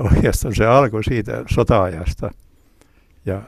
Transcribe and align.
oikeastaan 0.00 0.54
se 0.54 0.66
alkoi 0.66 1.04
siitä 1.04 1.44
sota-ajasta. 1.54 2.30
Ja 3.26 3.42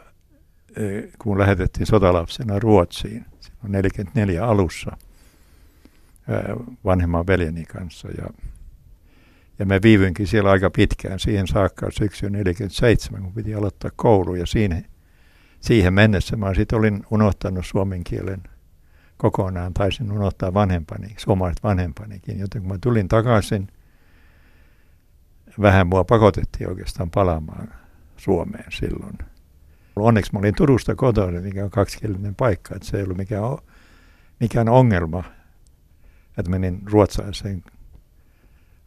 e, 0.77 0.83
kun 1.19 1.39
lähetettiin 1.39 1.87
sotalapsena 1.87 2.59
Ruotsiin, 2.59 3.25
on 3.65 3.73
44 3.73 4.45
alussa 4.45 4.97
vanhemman 6.85 7.27
veljeni 7.27 7.65
kanssa. 7.65 8.09
Ja, 8.09 8.27
ja 9.59 9.67
mä 9.67 9.79
viivyinkin 9.83 10.27
siellä 10.27 10.51
aika 10.51 10.71
pitkään 10.71 11.21
siihen 11.21 11.47
saakka 11.47 11.91
syksyyn 11.91 12.33
47, 12.33 13.23
kun 13.23 13.33
piti 13.33 13.55
aloittaa 13.55 13.91
koulu. 13.97 14.35
Ja 14.35 14.47
siinä, 14.47 14.83
siihen 15.61 15.95
mennessä 15.95 16.37
mä 16.37 16.55
sitten 16.55 16.79
olin 16.79 17.05
unohtanut 17.11 17.67
suomen 17.67 18.05
kielen 18.05 18.43
kokonaan, 19.17 19.75
taisin 19.75 20.13
unohtaa 20.13 20.55
vanhempani, 20.55 21.15
suomalaiset 21.19 21.63
vanhempanikin. 21.63 22.39
Joten 22.39 22.63
kun 22.63 22.73
mä 22.73 22.79
tulin 22.81 23.09
takaisin, 23.09 23.69
vähän 25.61 25.87
mua 25.87 26.05
pakotettiin 26.05 26.69
oikeastaan 26.69 27.11
palaamaan 27.11 27.69
Suomeen 28.17 28.73
silloin. 28.73 29.19
Onneksi 29.97 30.33
mä 30.33 30.39
olin 30.39 30.55
Turusta 30.55 30.95
kotona, 30.95 31.41
mikä 31.41 31.65
on 31.65 31.71
kaksikielinen 31.71 32.35
paikka, 32.35 32.75
että 32.75 32.89
se 32.89 32.97
ei 32.97 33.03
ollut 33.03 33.17
mikään, 33.17 33.43
mikään 34.41 34.69
ongelma, 34.69 35.25
että 36.39 36.51
menin 36.51 36.83
ruotsalaiseen 36.85 37.63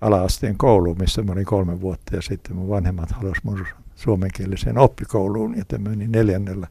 ala-asteen 0.01 0.57
kouluun, 0.57 0.97
missä 0.99 1.23
mä 1.23 1.31
olin 1.31 1.45
kolme 1.45 1.81
vuotta, 1.81 2.15
ja 2.15 2.21
sitten 2.21 2.55
mun 2.55 2.69
vanhemmat 2.69 3.11
halusivat 3.11 3.43
mun 3.43 3.65
suomenkieliseen 3.95 4.77
oppikouluun, 4.77 5.57
joten 5.57 5.81
menin 5.81 6.11
neljännellä 6.11 6.67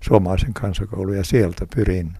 suomalaisen 0.00 0.54
kansakouluun, 0.54 1.16
ja 1.16 1.24
sieltä 1.24 1.66
pyrin. 1.74 2.12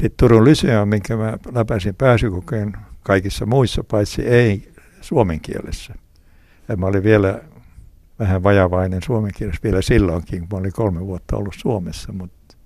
Sitten 0.00 0.16
Turun 0.16 0.44
Lyseon, 0.44 0.88
minkä 0.88 1.16
mä 1.16 1.38
läpäisin 1.52 1.94
pääsykokeen 1.94 2.72
kaikissa 3.02 3.46
muissa, 3.46 3.84
paitsi 3.84 4.22
ei 4.22 4.72
suomen 5.00 5.40
kielessä. 5.40 5.94
Ja 6.68 6.76
mä 6.76 6.86
olin 6.86 7.02
vielä 7.02 7.40
vähän 8.18 8.42
vajavainen 8.42 9.02
suomen 9.02 9.32
kielessä 9.36 9.62
vielä 9.62 9.82
silloinkin, 9.82 10.40
kun 10.40 10.48
mä 10.52 10.58
olin 10.58 10.72
kolme 10.72 11.06
vuotta 11.06 11.36
ollut 11.36 11.54
Suomessa, 11.58 12.12
mutta 12.12 12.56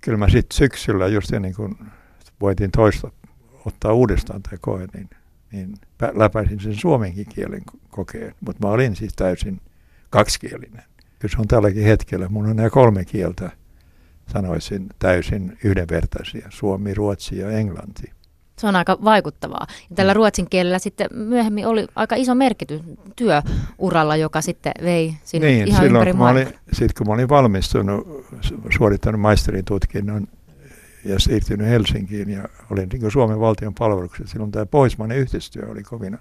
kyllä 0.00 0.18
mä 0.18 0.28
sitten 0.28 0.56
syksyllä, 0.56 1.06
just 1.06 1.32
ennen 1.32 1.54
kuin 1.54 1.78
voitin 2.40 2.70
toista 2.70 3.10
ottaa 3.64 3.92
uudestaan 3.92 4.42
tämä 4.42 4.56
koe, 4.60 4.86
niin, 4.94 5.10
niin 5.52 5.74
läpäisin 6.14 6.60
sen 6.60 6.74
suomenkin 6.74 7.26
kielen 7.28 7.62
kokeen, 7.90 8.34
mutta 8.40 8.66
mä 8.66 8.72
olin 8.72 8.96
siis 8.96 9.12
täysin 9.16 9.60
kaksikielinen. 10.10 10.82
Kyllä 11.18 11.32
se 11.32 11.40
on 11.40 11.48
tälläkin 11.48 11.84
hetkellä, 11.84 12.28
mun 12.28 12.46
on 12.46 12.56
nämä 12.56 12.70
kolme 12.70 13.04
kieltä, 13.04 13.50
sanoisin 14.32 14.86
täysin 14.98 15.58
yhdenvertaisia, 15.64 16.46
suomi, 16.50 16.94
ruotsi 16.94 17.38
ja 17.38 17.50
englanti. 17.50 18.15
Se 18.58 18.66
on 18.66 18.76
aika 18.76 18.98
vaikuttavaa. 19.04 19.66
Ja 19.90 19.96
tällä 19.96 20.12
mm. 20.12 20.16
ruotsin 20.16 20.50
kielellä 20.50 20.78
sitten 20.78 21.08
myöhemmin 21.14 21.66
oli 21.66 21.86
aika 21.94 22.16
iso 22.16 22.34
merkitys 22.34 22.80
työuralla, 23.16 24.16
joka 24.16 24.40
sitten 24.40 24.72
vei 24.82 25.14
sinne 25.24 25.48
niin, 25.48 25.68
ihan 25.68 25.82
silloin, 25.82 26.08
ympäri 26.08 26.10
kun 26.10 26.20
mä 26.20 26.30
olin, 26.30 26.54
sit, 26.72 26.92
kun 26.92 27.06
mä 27.06 27.12
olin 27.12 27.28
valmistunut, 27.28 28.26
suorittanut 28.76 29.20
maisterin 29.20 29.64
tutkinnon 29.64 30.28
ja 31.04 31.18
siirtynyt 31.18 31.68
Helsinkiin 31.68 32.30
ja 32.30 32.48
olin 32.70 32.88
niin 32.92 33.10
Suomen 33.10 33.40
valtion 33.40 33.74
palveluksessa, 33.74 34.32
silloin 34.32 34.52
tämä 34.52 34.66
pohjoismainen 34.66 35.18
yhteistyö 35.18 35.70
oli 35.70 35.82
kovin 35.82 36.18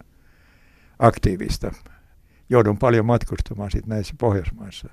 aktiivista. 0.99 1.72
Joudun 2.49 2.77
paljon 2.77 3.05
matkustamaan 3.05 3.72
sitten 3.72 3.89
näissä 3.89 4.16
Pohjoismaissa, 4.20 4.89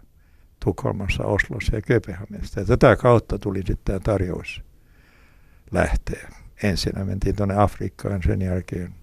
Tukholmassa, 0.65 1.25
Oslossa 1.25 1.77
ja 1.77 1.83
Kööpenhaminassa. 1.83 2.61
Ja 2.61 2.67
tätä 2.67 2.97
kautta 2.97 3.39
tuli 3.39 3.59
sitten 3.59 3.77
tämä 3.85 4.01
tarjous 4.01 4.63
lähteä 5.71 6.29
ensin 6.63 6.93
mentiin 7.05 7.37
tuonne 7.37 7.55
Afrikkaan, 7.57 8.23
sen 8.27 8.43
jälkeen 8.43 8.95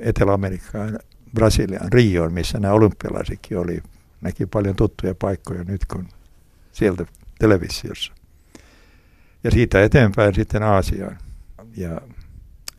Etelä-Amerikkaan, 0.00 0.98
Brasiliaan, 1.34 1.92
Rioon, 1.92 2.32
missä 2.32 2.60
nämä 2.60 2.74
olympialaisikin 2.74 3.58
oli. 3.58 3.82
Näki 4.20 4.46
paljon 4.46 4.76
tuttuja 4.76 5.14
paikkoja 5.14 5.64
nyt 5.64 5.84
kun 5.84 6.08
sieltä 6.72 7.06
televisiossa. 7.38 8.12
Ja 9.44 9.50
siitä 9.50 9.82
eteenpäin 9.82 10.34
sitten 10.34 10.62
Aasiaan 10.62 11.18
ja 11.76 12.00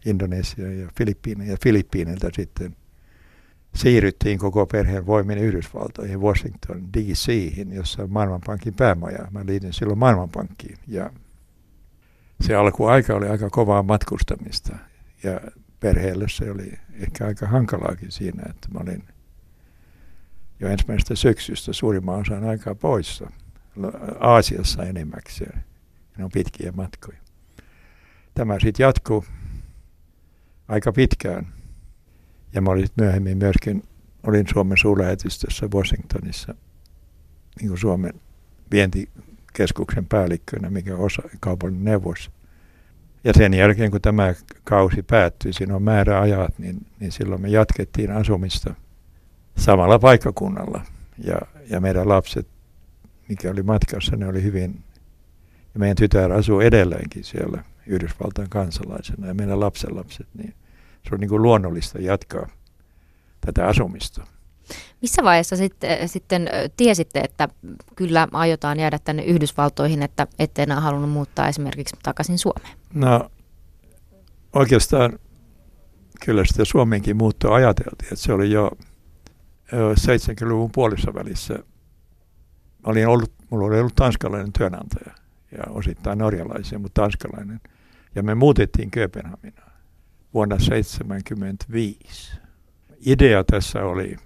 Indonesia 0.06 0.72
ja 0.72 0.90
Filippiineen 0.98 1.50
ja 1.50 1.58
Filippiiniltä 1.64 2.30
sitten 2.36 2.76
siirryttiin 3.76 4.40
koko 4.40 4.66
perheen 4.66 5.06
voimin 5.06 5.38
Yhdysvaltoihin, 5.38 6.22
Washington 6.22 6.94
DC:hin, 6.94 7.74
jossa 7.74 8.08
Maailmanpankin 8.08 8.74
päämaja. 8.74 9.28
Mä 9.32 9.46
liityin 9.46 9.74
silloin 9.74 10.00
Maailmanpankkiin 10.00 10.78
ja 10.88 11.12
se 12.42 12.56
alkuaika 12.56 13.16
oli 13.16 13.28
aika 13.28 13.50
kovaa 13.50 13.84
matkustamista 13.84 14.76
ja 15.24 15.42
perheelle 15.80 16.26
se 16.30 16.52
oli 16.52 16.72
ehkä 16.94 17.26
aika 17.26 17.48
hankalaakin 17.48 18.12
siinä, 18.12 18.44
että 18.50 18.68
mä 18.74 18.80
olin 18.80 19.04
jo 20.60 20.68
ensimmäisestä 20.68 21.16
syksystä 21.16 21.74
suurimman 21.74 22.20
osan 22.20 22.44
aikaa 22.44 22.76
poissa. 22.76 23.32
Aasiassa 24.20 24.84
enemmäkseen. 24.84 25.64
Ne 26.18 26.24
on 26.24 26.32
pitkiä 26.34 26.72
matkoja. 26.72 27.18
Tämä 28.34 28.60
sitten 28.60 28.84
jatkuu 28.84 29.26
aika 30.68 30.92
pitkään. 30.92 31.48
Ja 32.54 32.62
mä 32.62 32.72
olin 32.72 32.88
myöhemmin 32.98 33.38
myöskin, 33.38 33.84
olin 34.24 34.46
Suomen 34.54 34.78
suurlähetystössä 34.78 35.68
Washingtonissa 35.68 36.56
niin 37.60 37.68
kuin 37.68 37.80
Suomen 37.80 38.14
vienti 38.72 39.10
keskuksen 39.54 40.06
päällikkönä, 40.06 40.70
mikä 40.70 40.96
osa 40.96 41.22
kaupallinen 41.40 41.86
neuvos. 41.86 42.32
Ja 43.24 43.34
sen 43.34 43.54
jälkeen, 43.54 43.92
kun 43.92 44.02
tämä 44.02 44.34
kausi 44.64 45.04
päättyi, 45.04 45.54
siinä 45.54 45.76
on 45.76 45.84
määräajat, 45.84 46.60
niin, 46.60 46.86
niin 47.00 47.12
silloin 47.12 47.42
me 47.42 47.50
jatkettiin 47.50 48.12
asumista 48.12 48.76
samalla 49.58 50.00
paikkakunnalla. 50.00 50.82
Ja, 51.24 51.38
ja 51.70 51.82
meidän 51.82 52.10
lapset, 52.10 52.48
mikä 53.30 53.52
oli 53.52 53.64
matkassa, 53.64 54.16
ne 54.16 54.28
oli 54.28 54.44
hyvin, 54.44 54.84
ja 55.74 55.80
meidän 55.80 55.96
tytär 55.96 56.32
asuu 56.32 56.60
edelleenkin 56.60 57.24
siellä 57.24 57.64
Yhdysvaltain 57.88 58.50
kansalaisena 58.50 59.28
ja 59.28 59.34
meidän 59.34 59.60
lapsenlapset, 59.60 60.28
niin 60.34 60.54
se 61.10 61.16
on 61.16 61.20
niin 61.20 61.30
kuin 61.30 61.42
luonnollista 61.42 62.00
jatkaa 62.00 62.48
tätä 63.42 63.68
asumista. 63.68 64.28
Missä 65.02 65.24
vaiheessa 65.24 65.56
sitten, 65.56 66.10
sitten 66.10 66.50
tiesitte, 66.78 67.20
että 67.20 67.50
kyllä 67.96 68.28
aiotaan 68.32 68.80
jäädä 68.80 69.00
tänne 69.04 69.24
Yhdysvaltoihin, 69.24 70.04
että 70.04 70.28
ette 70.40 70.64
enää 70.64 70.80
halunnut 70.80 71.12
muuttaa 71.12 71.48
esimerkiksi 71.48 71.96
takaisin 72.04 72.38
Suomeen? 72.38 72.78
No 72.94 73.30
oikeastaan 74.54 75.20
kyllä 76.26 76.46
sitä 76.46 76.66
Suomenkin 76.66 77.18
muuttoa 77.18 77.56
ajateltiin, 77.56 78.14
että 78.14 78.16
se 78.16 78.34
oli 78.34 78.52
jo 78.52 78.72
70-luvun 79.74 80.72
puolissa 80.72 81.14
välissä. 81.14 81.60
Olin 82.86 83.08
ollut, 83.08 83.34
mulla 83.50 83.68
oli 83.68 83.80
ollut 83.80 83.96
tanskalainen 83.96 84.54
työnantaja 84.54 85.14
ja 85.52 85.64
osittain 85.70 86.18
norjalaisia, 86.18 86.80
mutta 86.80 87.02
tanskalainen. 87.02 87.60
Ja 88.16 88.24
me 88.24 88.36
muutettiin 88.36 88.92
Kööpenhaminaan 88.92 89.72
vuonna 90.34 90.58
1975. 90.58 92.32
Idea 93.06 93.44
tässä 93.44 93.84
oli 93.84 94.18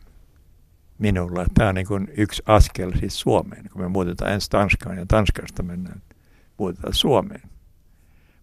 minulla. 0.98 1.46
Tämä 1.54 1.70
on 1.70 1.76
niin 1.76 1.88
kuin 1.88 2.08
yksi 2.18 2.44
askel 2.46 2.92
siis 3.00 3.20
Suomeen, 3.20 3.70
kun 3.74 3.81
me 3.81 3.88
muutetaan 3.88 4.31
ensin 4.31 4.50
Tanskaan 4.50 4.98
ja 4.98 5.06
Tanskasta 5.06 5.64
mennään, 5.64 6.02
muutetaan 6.58 6.94
Suomeen. 6.94 7.42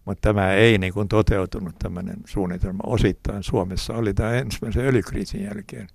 Mutta 0.05 0.21
tämä 0.21 0.53
ei 0.53 0.77
niin 0.77 0.93
kuin 0.93 1.07
toteutunut 1.07 1.75
tämmöinen 1.79 2.17
suunnitelma 2.25 2.83
osittain 2.85 3.43
Suomessa. 3.43 3.93
Oli 3.93 4.13
tämä 4.13 4.31
ensimmäisen 4.31 4.85
öljykriisin 4.85 5.43
jälkeen 5.43 5.87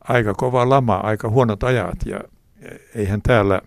aika 0.00 0.34
kova 0.34 0.68
lama, 0.68 0.96
aika 0.96 1.28
huonot 1.28 1.62
ajat 1.62 1.98
ja 2.06 2.20
eihän 2.94 3.22
täällä, 3.22 3.60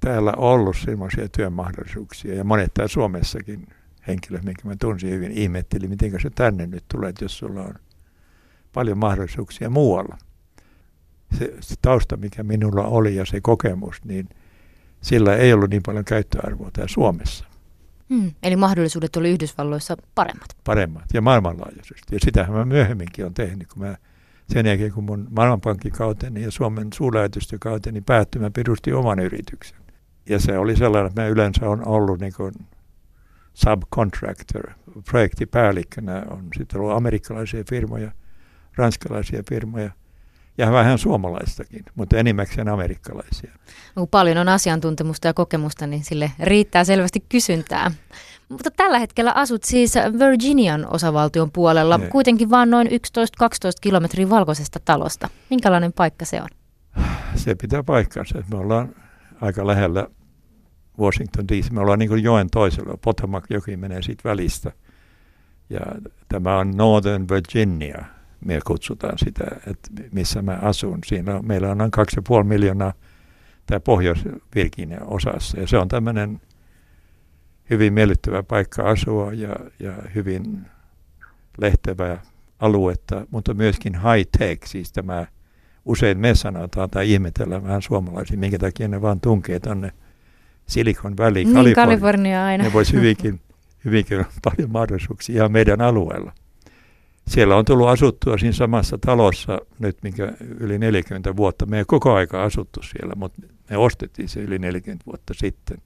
täällä 0.00 0.32
ollut 0.36 0.76
sellaisia 0.76 1.28
työmahdollisuuksia. 1.28 2.34
Ja 2.34 2.44
monet 2.44 2.74
täällä 2.74 2.88
Suomessakin 2.88 3.66
henkilöt, 4.06 4.44
minkä 4.44 4.68
mä 4.68 4.76
tunsin 4.80 5.10
hyvin, 5.10 5.32
ihmetteli, 5.32 5.88
miten 5.88 6.20
se 6.22 6.30
tänne 6.30 6.66
nyt 6.66 6.84
tulee, 6.88 7.12
jos 7.20 7.38
sulla 7.38 7.62
on 7.62 7.74
paljon 8.72 8.98
mahdollisuuksia 8.98 9.70
muualla. 9.70 10.18
Se, 11.38 11.54
se 11.60 11.74
tausta, 11.82 12.16
mikä 12.16 12.42
minulla 12.42 12.84
oli 12.84 13.16
ja 13.16 13.26
se 13.26 13.40
kokemus, 13.40 14.04
niin 14.04 14.28
sillä 15.00 15.36
ei 15.36 15.52
ollut 15.52 15.70
niin 15.70 15.82
paljon 15.86 16.04
käyttöarvoa 16.04 16.70
täällä 16.70 16.92
Suomessa. 16.92 17.44
Hmm, 18.08 18.30
eli 18.42 18.56
mahdollisuudet 18.56 19.16
oli 19.16 19.30
Yhdysvalloissa 19.30 19.96
paremmat. 20.14 20.56
Paremmat 20.64 21.04
ja 21.14 21.20
maailmanlaajuisesti. 21.20 22.14
Ja 22.14 22.18
sitähän 22.24 22.56
mä 22.56 22.64
myöhemminkin 22.64 23.26
on 23.26 23.34
tehnyt, 23.34 23.68
kun 23.68 23.82
mä 23.82 23.96
sen 24.48 24.66
jälkeen 24.66 24.92
kun 24.92 25.04
mun 25.04 25.28
maailmanpankkikauteni 25.30 26.42
ja 26.42 26.50
Suomen 26.50 26.88
suurlähetystökauteni 26.94 28.00
päättyi, 28.00 28.40
mä 28.40 28.50
perustin 28.50 28.94
oman 28.94 29.18
yrityksen. 29.18 29.78
Ja 30.28 30.38
se 30.38 30.58
oli 30.58 30.76
sellainen, 30.76 31.06
että 31.06 31.20
mä 31.20 31.28
yleensä 31.28 31.68
on 31.68 31.88
ollut 31.88 32.20
niin 32.20 32.32
kuin 32.36 32.52
subcontractor, 33.54 34.70
projektipäällikkönä 35.10 36.22
on 36.30 36.48
sitten 36.58 36.80
ollut 36.80 36.96
amerikkalaisia 36.96 37.64
firmoja, 37.68 38.12
ranskalaisia 38.76 39.42
firmoja 39.48 39.90
ja 40.58 40.72
vähän 40.72 40.98
suomalaistakin, 40.98 41.84
mutta 41.94 42.16
enimmäkseen 42.16 42.68
amerikkalaisia. 42.68 43.50
No, 43.96 44.00
kun 44.02 44.08
paljon 44.08 44.38
on 44.38 44.48
asiantuntemusta 44.48 45.26
ja 45.26 45.34
kokemusta, 45.34 45.86
niin 45.86 46.04
sille 46.04 46.32
riittää 46.40 46.84
selvästi 46.84 47.24
kysyntää. 47.28 47.90
Mutta 48.48 48.70
tällä 48.70 48.98
hetkellä 48.98 49.32
asut 49.32 49.64
siis 49.64 49.94
Virginian 50.18 50.86
osavaltion 50.90 51.50
puolella, 51.52 51.98
Ne. 51.98 52.06
kuitenkin 52.06 52.50
vain 52.50 52.70
noin 52.70 52.86
11-12 52.86 52.90
kilometriä 53.80 54.30
valkoisesta 54.30 54.80
talosta. 54.84 55.28
Minkälainen 55.50 55.92
paikka 55.92 56.24
se 56.24 56.42
on? 56.42 56.48
Se 57.34 57.54
pitää 57.54 57.82
paikkansa. 57.82 58.42
Me 58.50 58.58
ollaan 58.58 58.94
aika 59.40 59.66
lähellä 59.66 60.06
Washington 60.98 61.48
DC. 61.48 61.70
Me 61.70 61.80
ollaan 61.80 61.98
niin 61.98 62.08
kuin 62.08 62.22
joen 62.22 62.48
toisella. 62.50 62.98
Potomac-joki 63.04 63.76
menee 63.76 64.02
siitä 64.02 64.28
välistä. 64.28 64.72
Ja 65.70 65.80
tämä 66.28 66.58
on 66.58 66.70
Northern 66.76 67.26
Virginia, 67.30 68.04
me 68.44 68.60
kutsutaan 68.66 69.18
sitä, 69.18 69.44
että 69.66 69.88
missä 70.12 70.42
mä 70.42 70.58
asun. 70.62 70.98
Siinä 71.04 71.36
on, 71.36 71.46
meillä 71.46 71.70
on 71.70 71.78
noin 71.78 71.90
2,5 72.40 72.44
miljoonaa 72.44 72.92
tämä 73.66 73.80
Pohjois-Virginia 73.80 75.00
osassa. 75.04 75.60
Ja 75.60 75.66
se 75.66 75.78
on 75.78 75.88
tämmöinen 75.88 76.40
hyvin 77.70 77.92
miellyttävä 77.92 78.42
paikka 78.42 78.82
asua 78.82 79.32
ja, 79.32 79.56
ja 79.80 79.92
hyvin 80.14 80.66
lehtevää 81.58 82.22
aluetta, 82.58 83.26
mutta 83.30 83.54
myöskin 83.54 83.94
high-tech, 83.94 84.66
siis 84.66 84.92
tämä 84.92 85.26
usein 85.84 86.18
me 86.18 86.34
sanotaan 86.34 86.90
tai 86.90 87.12
ihmetellään 87.12 87.62
vähän 87.62 87.82
suomalaisia, 87.82 88.38
minkä 88.38 88.58
takia 88.58 88.88
ne 88.88 89.02
vaan 89.02 89.20
tunkee 89.20 89.60
tuonne 89.60 89.92
Silicon 90.66 91.16
Valley, 91.16 91.44
Niin, 91.44 91.54
Kalifornia. 91.54 91.84
Kalifornia 91.86 92.44
aina. 92.44 92.64
Ne 92.64 92.72
voisi 92.72 92.92
hyvinkin, 92.92 93.40
hyvinkin 93.84 94.24
paljon 94.44 94.70
mahdollisuuksia 94.70 95.36
ihan 95.36 95.52
meidän 95.52 95.80
alueella. 95.80 96.32
Siellä 97.28 97.56
on 97.56 97.64
tullut 97.64 97.88
asuttua 97.88 98.38
siinä 98.38 98.52
samassa 98.52 98.98
talossa 98.98 99.58
nyt, 99.78 99.96
minkä 100.02 100.32
yli 100.40 100.78
40 100.78 101.36
vuotta. 101.36 101.66
Me 101.66 101.78
ei 101.78 101.84
koko 101.86 102.12
aika 102.14 102.42
asuttu 102.42 102.82
siellä, 102.82 103.14
mutta 103.16 103.42
me 103.70 103.76
ostettiin 103.76 104.28
se 104.28 104.40
yli 104.40 104.58
40 104.58 105.04
vuotta 105.06 105.34
sitten. 105.34 105.78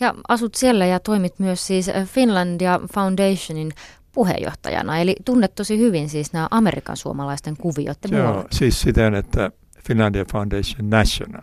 Ja 0.00 0.14
asut 0.28 0.54
siellä 0.54 0.86
ja 0.86 1.00
toimit 1.00 1.38
myös 1.38 1.66
siis 1.66 1.90
Finlandia 2.06 2.80
Foundationin 2.94 3.72
puheenjohtajana, 4.12 4.98
eli 4.98 5.16
tunnet 5.24 5.54
tosi 5.54 5.78
hyvin 5.78 6.08
siis 6.08 6.32
nämä 6.32 6.48
Amerikan 6.50 6.96
suomalaisten 6.96 7.56
kuviot 7.56 7.98
muualle. 8.10 8.44
siis 8.50 8.80
siten, 8.80 9.14
että 9.14 9.50
Finlandia 9.88 10.24
Foundation 10.32 10.90
National, 10.90 11.42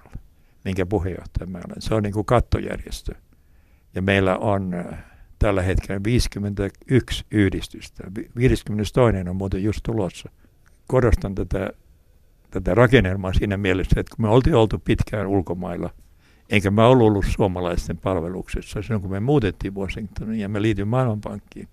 minkä 0.65 0.85
puheenjohtaja 0.85 1.47
mä 1.47 1.57
olen, 1.57 1.81
se 1.81 1.95
on 1.95 2.03
niin 2.03 2.13
kuin 2.13 2.25
kattojärjestö. 2.25 3.15
Ja 3.95 4.01
meillä 4.01 4.37
on 4.37 4.71
tällä 5.41 5.61
hetkellä 5.61 6.03
51 6.03 7.25
yhdistystä. 7.31 8.03
Vi- 8.17 8.29
52 8.35 9.29
on 9.29 9.35
muuten 9.35 9.63
just 9.63 9.79
tulossa. 9.83 10.29
Korostan 10.87 11.35
tätä, 11.35 11.69
tätä 12.51 12.75
rakennelmaa 12.75 13.33
siinä 13.33 13.57
mielessä, 13.57 13.99
että 13.99 14.15
kun 14.15 14.25
me 14.25 14.29
oltiin 14.29 14.55
oltu 14.55 14.79
pitkään 14.79 15.27
ulkomailla, 15.27 15.89
enkä 16.49 16.71
mä 16.71 16.87
ollut 16.87 17.07
ollut 17.07 17.25
suomalaisten 17.29 17.97
palveluksessa 17.97 18.81
silloin, 18.81 19.01
kun 19.01 19.11
me 19.11 19.19
muutettiin 19.19 19.75
Washingtoniin 19.75 20.39
ja 20.39 20.49
me 20.49 20.61
liityin 20.61 20.87
Maailmanpankkiin, 20.87 21.67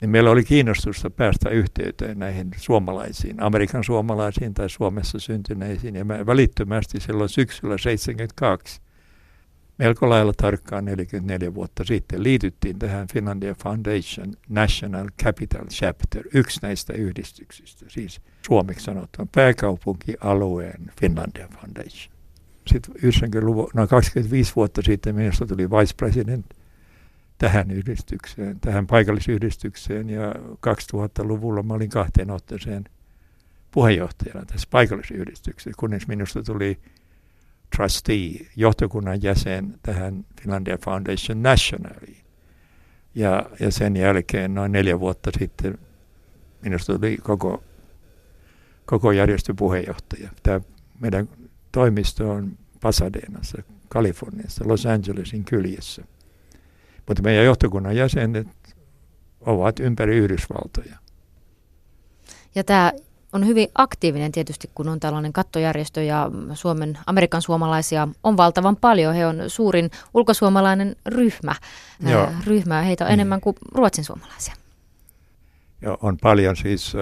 niin 0.00 0.10
meillä 0.10 0.30
oli 0.30 0.44
kiinnostusta 0.44 1.10
päästä 1.10 1.50
yhteyteen 1.50 2.18
näihin 2.18 2.50
suomalaisiin, 2.56 3.42
Amerikan 3.42 3.84
suomalaisiin 3.84 4.54
tai 4.54 4.70
Suomessa 4.70 5.18
syntyneisiin. 5.18 5.94
Ja 5.94 6.04
me 6.04 6.26
välittömästi 6.26 7.00
silloin 7.00 7.28
syksyllä 7.28 7.78
72, 7.78 8.80
melko 9.78 10.08
lailla 10.08 10.32
tarkkaan 10.36 10.84
44 10.84 11.54
vuotta 11.54 11.84
sitten, 11.84 12.22
liityttiin 12.22 12.78
tähän 12.78 13.06
Finlandia 13.12 13.54
Foundation 13.62 14.34
National 14.48 15.08
Capital 15.22 15.66
Chapter, 15.66 16.24
yksi 16.34 16.60
näistä 16.62 16.92
yhdistyksistä, 16.92 17.86
siis 17.88 18.20
suomeksi 18.46 18.84
sanottuna 18.84 19.28
pääkaupunkialueen 19.34 20.92
Finlandia 21.00 21.48
Foundation. 21.48 22.16
Sitten 22.66 22.94
90-luvun, 22.94 23.70
noin 23.74 23.88
25 23.88 24.52
vuotta 24.56 24.82
sitten 24.82 25.14
minusta 25.14 25.46
tuli 25.46 25.70
vice 25.70 25.94
president 25.96 26.46
tähän 27.38 27.70
yhdistykseen, 27.70 28.60
tähän 28.60 28.86
paikallisyhdistykseen 28.86 30.10
ja 30.10 30.32
2000-luvulla 30.92 31.62
mä 31.62 31.74
olin 31.74 31.90
kahteen 31.90 32.30
otteeseen 32.30 32.84
puheenjohtajana 33.70 34.44
tässä 34.46 34.68
paikallisyhdistyksessä, 34.70 35.70
kunnes 35.76 36.08
minusta 36.08 36.42
tuli 36.42 36.78
trustee, 37.76 38.46
johtokunnan 38.56 39.22
jäsen 39.22 39.78
tähän 39.82 40.26
Finlandia 40.40 40.78
Foundation 40.84 41.42
Nationaliin. 41.42 42.24
Ja, 43.14 43.50
ja 43.60 43.70
sen 43.70 43.96
jälkeen 43.96 44.54
noin 44.54 44.72
neljä 44.72 45.00
vuotta 45.00 45.30
sitten 45.38 45.78
minusta 46.62 46.94
tuli 46.98 47.16
koko, 47.22 47.64
koko 48.86 49.12
järjestön 49.12 49.56
puheenjohtaja. 49.56 50.30
Tämä 50.42 50.60
meidän 51.00 51.28
toimisto 51.72 52.30
on 52.30 52.58
Pasadenassa, 52.80 53.62
Kaliforniassa, 53.88 54.68
Los 54.68 54.86
Angelesin 54.86 55.44
kyljessä. 55.44 56.02
Mutta 57.08 57.22
meidän 57.22 57.44
johtokunnan 57.44 57.96
jäsenet 57.96 58.48
ovat 59.40 59.80
ympäri 59.80 60.16
Yhdysvaltoja. 60.16 60.96
Ja 62.54 62.64
tämä 62.64 62.92
on 63.36 63.46
hyvin 63.46 63.68
aktiivinen 63.74 64.32
tietysti, 64.32 64.70
kun 64.74 64.88
on 64.88 65.00
tällainen 65.00 65.32
kattojärjestö 65.32 66.02
ja 66.02 66.30
Suomen, 66.54 66.98
Amerikan 67.06 67.42
suomalaisia 67.42 68.08
on 68.22 68.36
valtavan 68.36 68.76
paljon. 68.76 69.14
He 69.14 69.26
on 69.26 69.36
suurin 69.46 69.90
ulkosuomalainen 70.14 70.96
ryhmä. 71.06 71.54
Joo. 72.00 72.28
Ryhmä. 72.46 72.82
Heitä 72.82 73.04
on 73.04 73.10
Mm. 73.10 73.14
enemmän 73.14 73.40
kuin 73.40 73.56
ruotsin 73.72 74.04
suomalaisia. 74.04 74.54
Ja 75.82 75.98
on 76.02 76.18
paljon 76.22 76.56
siis 76.56 76.92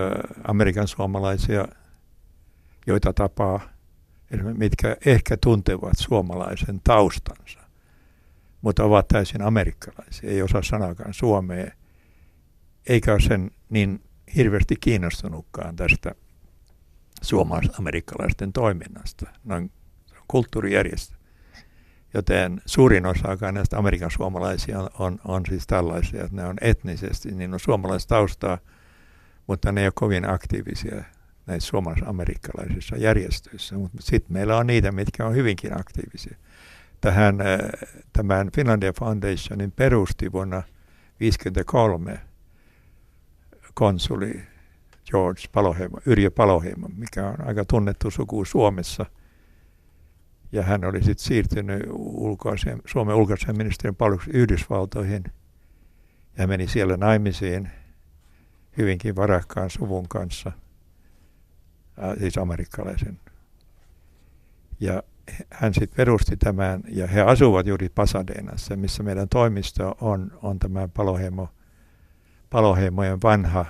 Amerikan 0.48 0.88
suomalaisia, 0.88 1.68
joita 2.86 3.12
tapaa, 3.12 3.60
mitkä 4.56 4.96
ehkä 5.06 5.36
tuntevat 5.36 5.92
suomalaisen 5.98 6.80
taustansa, 6.84 7.60
mutta 8.62 8.84
ovat 8.84 9.08
täysin 9.08 9.42
amerikkalaisia, 9.42 10.30
ei 10.30 10.42
osaa 10.42 10.62
sanakaan 10.62 11.14
suomea, 11.14 11.70
eikä 12.86 13.12
ole 13.12 13.20
sen 13.20 13.50
niin 13.70 14.00
hirveästi 14.36 14.76
kiinnostunutkaan 14.80 15.76
tästä 15.76 16.14
suomalais-amerikkalaisten 17.24 18.52
toiminnasta, 18.52 19.26
noin 19.44 19.70
kulttuurijärjestö. 20.28 21.14
Joten 22.14 22.62
suurin 22.66 23.06
osa 23.06 23.52
näistä 23.52 23.78
Amerikan 23.78 24.10
suomalaisia 24.10 24.80
on, 24.80 24.90
on, 24.98 25.20
on 25.24 25.42
siis 25.48 25.66
tällaisia, 25.66 26.24
että 26.24 26.36
ne 26.36 26.44
on 26.44 26.56
etnisesti, 26.60 27.30
niin 27.30 27.54
on 27.54 27.60
suomalaistaustaa, 27.60 28.58
mutta 29.46 29.72
ne 29.72 29.80
ei 29.80 29.86
ole 29.86 29.92
kovin 29.94 30.30
aktiivisia 30.30 31.04
näissä 31.46 31.68
suomalais-amerikkalaisissa 31.68 32.96
järjestöissä. 32.96 33.74
Mutta 33.74 34.02
sitten 34.02 34.32
meillä 34.32 34.56
on 34.56 34.66
niitä, 34.66 34.92
mitkä 34.92 35.26
on 35.26 35.34
hyvinkin 35.34 35.80
aktiivisia. 35.80 36.36
Tähän, 37.00 37.40
äh, 37.40 37.58
tämän 38.12 38.50
Finlandia 38.56 38.92
Foundationin 38.92 39.72
perusti 39.72 40.32
vuonna 40.32 40.56
1953 40.56 42.20
konsuli 43.74 44.42
George 45.10 45.42
Paloheimo, 45.52 45.98
Yrjö 46.06 46.30
Paloheimo, 46.30 46.88
mikä 46.96 47.28
on 47.28 47.46
aika 47.46 47.64
tunnettu 47.64 48.10
suku 48.10 48.44
Suomessa. 48.44 49.06
Ja 50.52 50.62
hän 50.62 50.84
oli 50.84 51.02
sitten 51.02 51.24
siirtynyt 51.24 51.82
ulkoaseen, 51.92 52.82
Suomen 52.86 53.16
ulkoasiaministeriön 53.16 53.96
palveluksi 53.96 54.30
Yhdysvaltoihin 54.30 55.24
ja 56.38 56.46
meni 56.46 56.68
siellä 56.68 56.96
naimisiin 56.96 57.70
hyvinkin 58.76 59.16
varakkaan 59.16 59.70
suvun 59.70 60.08
kanssa, 60.08 60.52
äh, 62.02 62.16
siis 62.18 62.38
amerikkalaisen. 62.38 63.20
Ja 64.80 65.02
hän 65.50 65.74
sitten 65.74 65.96
perusti 65.96 66.36
tämän, 66.36 66.82
ja 66.88 67.06
he 67.06 67.20
asuvat 67.20 67.66
juuri 67.66 67.88
Pasadenassa, 67.88 68.76
missä 68.76 69.02
meidän 69.02 69.28
toimisto 69.28 69.96
on, 70.00 70.38
on 70.42 70.58
tämä 70.58 70.88
Paloheimo, 70.88 71.48
Paloheimojen 72.50 73.22
vanha 73.22 73.66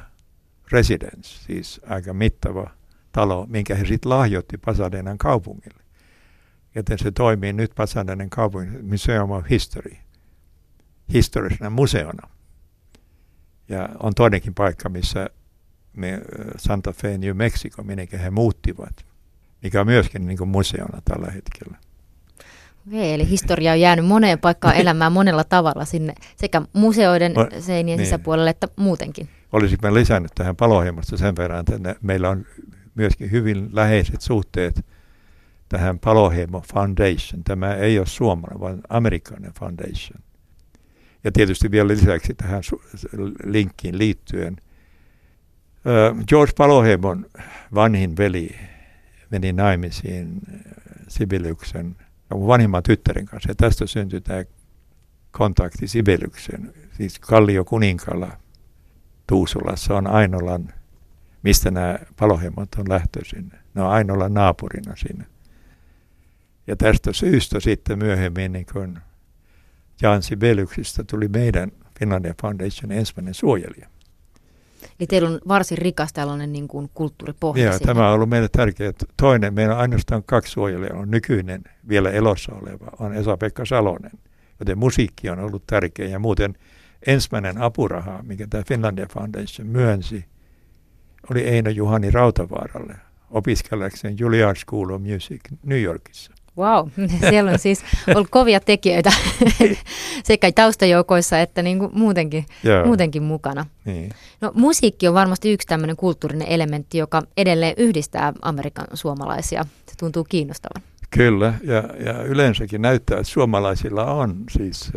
residence, 0.75 1.45
siis 1.47 1.81
aika 1.87 2.15
mittava 2.15 2.71
talo, 3.13 3.47
minkä 3.47 3.75
he 3.75 3.85
sitten 3.85 4.11
lahjoitti 4.11 4.59
Pasadenan 4.59 5.19
kaupungille. 5.19 5.85
Joten 6.75 6.99
se 6.99 7.11
toimii 7.11 7.53
nyt 7.53 7.73
Pasadenan 7.77 8.31
kaupungin 8.31 8.85
Museum 8.85 9.31
of 9.31 9.45
History, 9.51 9.97
historisena 11.13 11.71
museona. 11.71 12.29
Ja 13.69 13.89
on 14.03 14.15
toinenkin 14.15 14.55
paikka, 14.55 14.89
missä 14.89 15.27
me, 15.93 16.21
Santa 16.57 16.93
Fe, 16.93 17.19
New 17.19 17.37
Mexico, 17.37 17.83
minne 17.83 18.09
he 18.13 18.31
muuttivat, 18.31 19.07
mikä 19.63 19.81
on 19.81 19.87
myöskin 19.87 20.27
niin 20.27 20.49
museona 20.49 21.03
tällä 21.05 21.31
hetkellä. 21.31 21.79
Okei, 22.87 23.15
eli 23.15 23.29
historia 23.29 23.73
on 23.73 23.81
jäänyt 23.81 24.07
moneen 24.07 24.39
paikkaan 24.39 24.77
elämään 24.77 25.13
monella 25.13 25.45
tavalla 25.45 25.85
sinne 25.85 26.15
sekä 26.37 26.63
museoiden 26.73 27.33
No, 27.33 27.49
seinien 27.61 27.97
niin. 27.97 28.07
sisäpuolelle 28.07 28.51
että 28.51 28.69
muutenkin. 28.77 29.29
Olisin 29.53 29.79
mä 29.83 29.95
lisännyt 29.95 30.33
tähän 30.35 30.57
paloheimosta 30.57 31.17
sen 31.17 31.37
verran, 31.37 31.61
että 31.61 31.95
meillä 32.03 32.31
on 32.31 32.47
myöskin 32.95 33.31
hyvin 33.31 33.69
läheiset 33.73 34.21
suhteet 34.21 34.87
tähän 35.69 35.99
Paloheimo 35.99 36.63
Foundation. 36.73 37.45
Tämä 37.45 37.75
ei 37.75 37.99
ole 37.99 38.07
suomalainen, 38.07 38.61
vaan 38.61 38.81
amerikkalainen 38.89 39.53
foundation. 39.59 40.23
Ja 41.25 41.33
tietysti 41.33 41.71
vielä 41.71 41.89
lisäksi 41.89 42.35
tähän 42.35 42.63
linkkiin 43.45 43.99
liittyen. 43.99 44.57
George 46.29 46.53
Paloheimon 46.57 47.27
vanhin 47.75 48.17
veli 48.17 48.57
meni 49.31 49.53
naimisiin 49.53 50.41
ö, 52.33 52.35
Sibeliuksen 52.35 52.47
vanhimman 52.47 52.83
tyttären 52.83 53.27
kanssa. 53.27 53.51
Ja 53.51 53.55
tästä 53.55 53.87
syntyi 53.87 54.21
tämä 54.21 54.45
kontakti 55.31 55.89
Sibeliuksen. 55.89 56.75
Siis 56.93 57.19
Kallio 57.19 57.65
Kuninkala 57.65 58.37
Tuusulassa 59.27 59.97
on 59.97 60.07
Ainolan, 60.07 60.73
mistä 61.43 61.71
nämä 61.71 61.99
palohemmat 62.19 62.69
on 62.79 62.89
lähtöisin. 62.89 63.53
Ne 63.75 63.83
on 63.83 63.91
Ainolan 63.91 64.35
naapurina 64.35 64.97
siinä. 64.97 65.25
Ja 66.67 66.77
tästä 66.77 67.13
syystä 67.13 67.61
sitten 67.61 67.99
myöhemmin 67.99 68.53
niin 68.53 68.67
kun 68.73 68.99
Jan 70.03 70.23
Sibeliuksista 70.23 71.05
tuli 71.05 71.29
meidän 71.29 71.73
Finlandia 71.99 72.35
Foundation 72.43 72.93
ensimmäinen 72.93 73.35
suojelija. 73.35 73.89
Eli 75.01 75.07
teillä 75.07 75.29
on 75.29 75.41
varsin 75.49 75.79
rikas 75.79 76.13
tällainen 76.13 76.53
niin 76.53 76.69
kuin 76.69 76.91
kulttuuripohja. 76.95 77.65
Joo, 77.65 77.79
tämä 77.79 78.09
on 78.09 78.15
ollut 78.15 78.29
meille 78.29 78.49
tärkeää. 78.49 78.93
Toinen, 79.17 79.55
meillä 79.55 79.75
on 79.75 79.81
ainoastaan 79.81 80.23
kaksi 80.27 80.53
suojelijaa. 80.53 80.99
On 80.99 81.11
nykyinen, 81.11 81.63
vielä 81.89 82.11
elossa 82.11 82.53
oleva, 82.53 82.87
on 82.99 83.15
Esa-Pekka 83.15 83.65
Salonen. 83.65 84.19
Joten 84.61 84.79
musiikki 84.79 85.31
on 85.31 85.39
ollut 85.39 85.67
tärkeä. 85.67 86.09
Ja 86.09 86.19
muuten 86.19 86.55
ensimmäinen 87.07 87.59
apuraha, 87.59 88.23
mikä 88.23 88.47
tämä 88.51 88.63
Finlandia 88.69 89.07
Foundation 89.13 89.69
myönsi, 89.69 90.25
oli 91.31 91.41
Eino 91.41 91.71
Juhani 91.71 92.11
Rautavaaralle 92.11 92.97
opiskellakseen 93.31 94.19
Juilliard 94.19 94.57
School 94.57 94.91
of 94.91 95.03
Music 95.03 95.41
New 95.63 95.83
Yorkissa. 95.83 96.33
Wow, 96.59 96.89
siellä 97.31 97.51
on 97.51 97.59
siis 97.59 97.85
ollut 98.15 98.29
kovia 98.31 98.61
tekijöitä 98.61 99.13
sekä 100.25 100.53
taustajoukoissa 100.53 101.41
että 101.41 101.63
niin 101.63 101.79
kuin 101.79 101.91
muutenkin, 101.95 102.47
muutenkin 102.85 103.23
mukana. 103.23 103.67
Niin. 103.85 104.11
No, 104.41 104.53
musiikki 104.55 105.09
on 105.09 105.15
varmasti 105.15 105.53
yksi 105.53 105.69
tämmöinen 105.69 105.97
kulttuurinen 105.97 106.49
elementti, 106.49 106.99
joka 106.99 107.23
edelleen 107.37 107.75
yhdistää 107.77 108.33
Amerikan 108.43 108.87
suomalaisia. 108.95 109.65
Se 109.89 109.97
tuntuu 109.99 110.25
kiinnostavan. 110.25 110.83
Kyllä, 111.11 111.55
ja, 111.63 111.83
ja 112.05 112.23
yleensäkin 112.23 112.83
näyttää, 112.83 113.19
että 113.19 113.33
suomalaisilla 113.33 114.05
on 114.05 114.45
siis, 114.51 114.93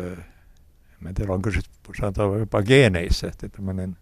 en 1.08 1.14
tiedä 1.14 1.34
onko 1.34 1.52
se 1.52 1.60
sanotaan 2.00 2.40
jopa 2.40 2.62
geeneissä, 2.62 3.28
että 3.28 3.50
tämmöinen 3.50 3.98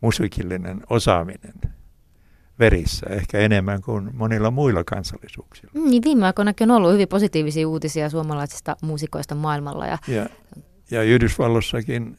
musiikillinen 0.00 0.80
osaaminen– 0.90 1.52
verissä, 2.58 3.06
ehkä 3.10 3.38
enemmän 3.38 3.82
kuin 3.82 4.10
monilla 4.12 4.50
muilla 4.50 4.84
kansallisuuksilla. 4.84 5.72
Mm, 5.74 5.90
niin 5.90 6.02
viime 6.04 6.26
aikoina 6.26 6.52
on 6.60 6.70
ollut 6.70 6.92
hyvin 6.92 7.08
positiivisia 7.08 7.68
uutisia 7.68 8.10
suomalaisista 8.10 8.76
muusikoista 8.82 9.34
maailmalla. 9.34 9.86
Ja, 9.86 9.98
ja, 10.08 10.26
ja 10.90 11.02
Yhdysvalloissakin 11.02 12.16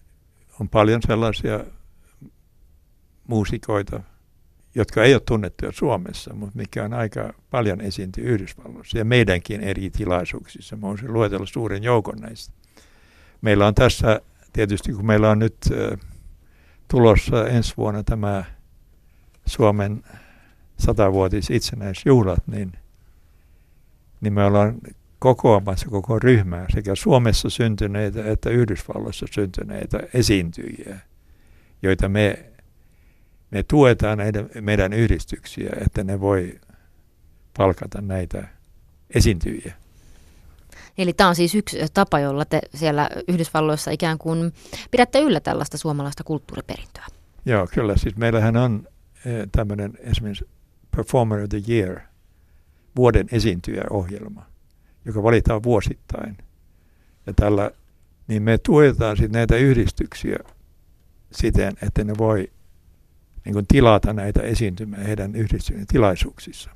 on 0.60 0.70
paljon 0.70 1.02
sellaisia 1.08 1.60
muusikoita, 3.28 4.04
jotka 4.76 5.04
ei 5.04 5.14
ole 5.14 5.22
tunnettuja 5.26 5.72
Suomessa, 5.72 6.34
mutta 6.34 6.58
mikä 6.58 6.84
on 6.84 6.94
aika 6.94 7.34
paljon 7.50 7.82
esiintyy 7.82 8.24
Yhdysvalloissa 8.24 8.98
ja 8.98 9.06
meidänkin 9.06 9.62
eri 9.62 9.90
tilaisuuksissa. 9.90 10.76
Mä 10.76 10.82
voisin 10.82 11.14
luetella 11.14 11.46
suuren 11.46 11.84
joukon 11.84 12.18
näistä. 12.18 12.54
Meillä 13.42 13.68
on 13.68 13.76
tässä 13.76 14.22
tietysti, 14.54 14.94
kun 14.94 15.06
meillä 15.06 15.30
on 15.30 15.40
nyt 15.40 15.58
äh, 15.72 16.00
tulossa 16.88 17.48
ensi 17.48 17.74
vuonna 17.78 18.04
tämä 18.04 18.44
Suomen 19.46 20.04
satavuotis 20.78 21.50
itsenäisjuhlat, 21.50 22.48
niin, 22.48 22.72
niin 24.22 24.34
me 24.34 24.46
ollaan 24.46 24.78
kokoamassa 25.20 25.90
koko 25.90 26.20
ryhmää 26.20 26.66
sekä 26.74 26.96
Suomessa 26.96 27.50
syntyneitä 27.50 28.32
että 28.32 28.50
Yhdysvalloissa 28.50 29.26
syntyneitä 29.32 30.00
esiintyjiä, 30.14 31.00
joita 31.82 32.10
me, 32.10 32.46
me 33.52 33.64
tuetaan 33.64 34.18
näitä 34.18 34.44
meidän 34.62 34.94
yhdistyksiä, 34.94 35.70
että 35.86 36.04
ne 36.04 36.20
voi 36.20 36.60
palkata 37.58 38.02
näitä 38.02 38.48
esiintyjiä. 39.16 39.74
Eli 40.98 41.14
tämä 41.14 41.30
on 41.30 41.36
siis 41.36 41.56
yksi 41.56 41.78
tapa, 41.94 42.20
jolla 42.20 42.46
te 42.46 42.62
siellä 42.76 43.10
Yhdysvalloissa 43.28 43.92
ikään 43.92 44.18
kuin 44.18 44.54
pidätte 44.92 45.20
yllä 45.20 45.40
tällaista 45.40 45.78
suomalaista 45.78 46.24
kulttuuriperintöä. 46.24 47.06
Joo, 47.46 47.68
kyllä. 47.74 47.98
Siis 47.98 48.16
meillähän 48.16 48.58
on 48.58 48.88
tämmöinen 49.52 49.94
esimerkiksi 50.00 50.46
Performer 50.96 51.44
of 51.44 51.50
the 51.50 51.62
Year, 51.70 52.00
vuoden 52.96 53.28
esiintyjäohjelma, 53.32 54.46
joka 55.06 55.24
valitaan 55.24 55.64
vuosittain. 55.64 56.38
Ja 57.28 57.34
tällä, 57.34 57.72
niin 58.28 58.44
me 58.44 58.58
tuetaan 58.58 59.18
sitten 59.18 59.32
näitä 59.32 59.56
yhdistyksiä 59.56 60.38
siten, 61.32 61.74
että 61.82 62.04
ne 62.04 62.14
voi 62.18 62.52
niin 63.46 63.54
kuin 63.54 63.66
tilata 63.68 64.14
näitä 64.14 64.42
esiintymiä 64.42 65.00
heidän 65.00 65.36
yhdistyksen 65.36 65.88
tilaisuuksissa. 65.88 66.70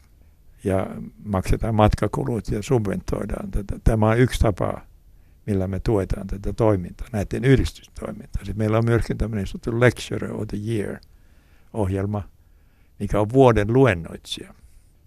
Ja 0.63 0.87
maksetaan 1.23 1.75
matkakulut 1.75 2.51
ja 2.51 2.63
subventoidaan 2.63 3.51
tätä. 3.51 3.79
Tämä 3.83 4.09
on 4.09 4.19
yksi 4.19 4.39
tapa, 4.39 4.81
millä 5.45 5.67
me 5.67 5.79
tuetaan 5.79 6.27
tätä 6.27 6.53
toimintaa, 6.53 7.07
näiden 7.11 7.45
yhdistystoimintaa. 7.45 8.45
Sitten 8.45 8.57
meillä 8.57 8.77
on 8.77 8.85
myöskin 8.85 9.17
tämmöinen 9.17 9.47
sanottu 9.47 9.79
Lecturer 9.79 10.33
of 10.33 10.47
the 10.47 10.57
Year-ohjelma– 10.57 12.23
mikä 12.99 13.19
on 13.19 13.29
vuoden 13.29 13.73
luennoitsija. 13.73 14.53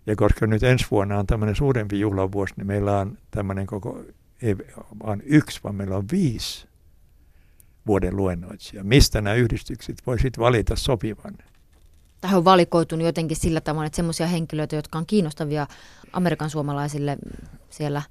Ja 0.06 0.16
koska 0.16 0.46
nyt 0.46 0.62
ensi 0.62 0.86
vuonna 0.90 1.18
on 1.18 1.26
tämmöinen 1.26 1.56
suurempi 1.56 2.00
juhlavuosi, 2.00 2.54
niin 2.56 2.66
meillä 2.66 2.98
on 2.98 3.18
tämmöinen 3.30 3.66
koko, 3.66 4.04
ei 4.42 4.56
vaan 5.06 5.22
yksi, 5.24 5.60
vaan 5.64 5.74
meillä 5.74 5.96
on 5.96 6.04
viisi 6.12 6.68
vuoden 7.86 8.16
luennoitsija. 8.16 8.84
Mistä 8.84 9.20
nämä 9.20 9.34
yhdistykset 9.34 9.96
voi 10.06 10.18
sitten 10.18 10.42
valita 10.42 10.76
sopivan? 10.76 11.34
Tähän 12.20 12.38
on 12.38 12.44
valikoitunut 12.44 13.06
jotenkin 13.06 13.36
sillä 13.36 13.60
tavoin, 13.60 13.86
että 13.86 13.96
semmoisia 13.96 14.26
henkilöitä, 14.26 14.76
jotka 14.76 14.98
on 14.98 15.06
kiinnostavia 15.06 15.66
Amerikan 16.12 16.50
suomalaisille 16.50 17.18
siellä 17.70 18.02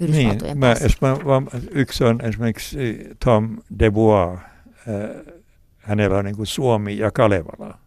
Yhdysvaltojen 0.00 0.60
niin, 0.60 0.76
mä, 1.00 1.40
mä, 1.40 1.60
yksi 1.70 2.04
on 2.04 2.20
esimerkiksi 2.20 2.78
Tom 3.24 3.56
DeBois. 3.78 4.38
Äh, 4.38 5.34
hänellä 5.78 6.18
on 6.18 6.24
niin 6.24 6.36
kuin 6.36 6.46
Suomi 6.46 6.98
ja 6.98 7.10
Kalevala 7.10 7.78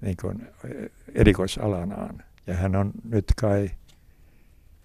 niin 0.00 0.16
kuin 0.20 0.48
erikoisalanaan. 1.22 2.22
Ja 2.46 2.54
hän 2.54 2.76
on 2.76 2.92
nyt 3.04 3.24
kai, 3.40 3.70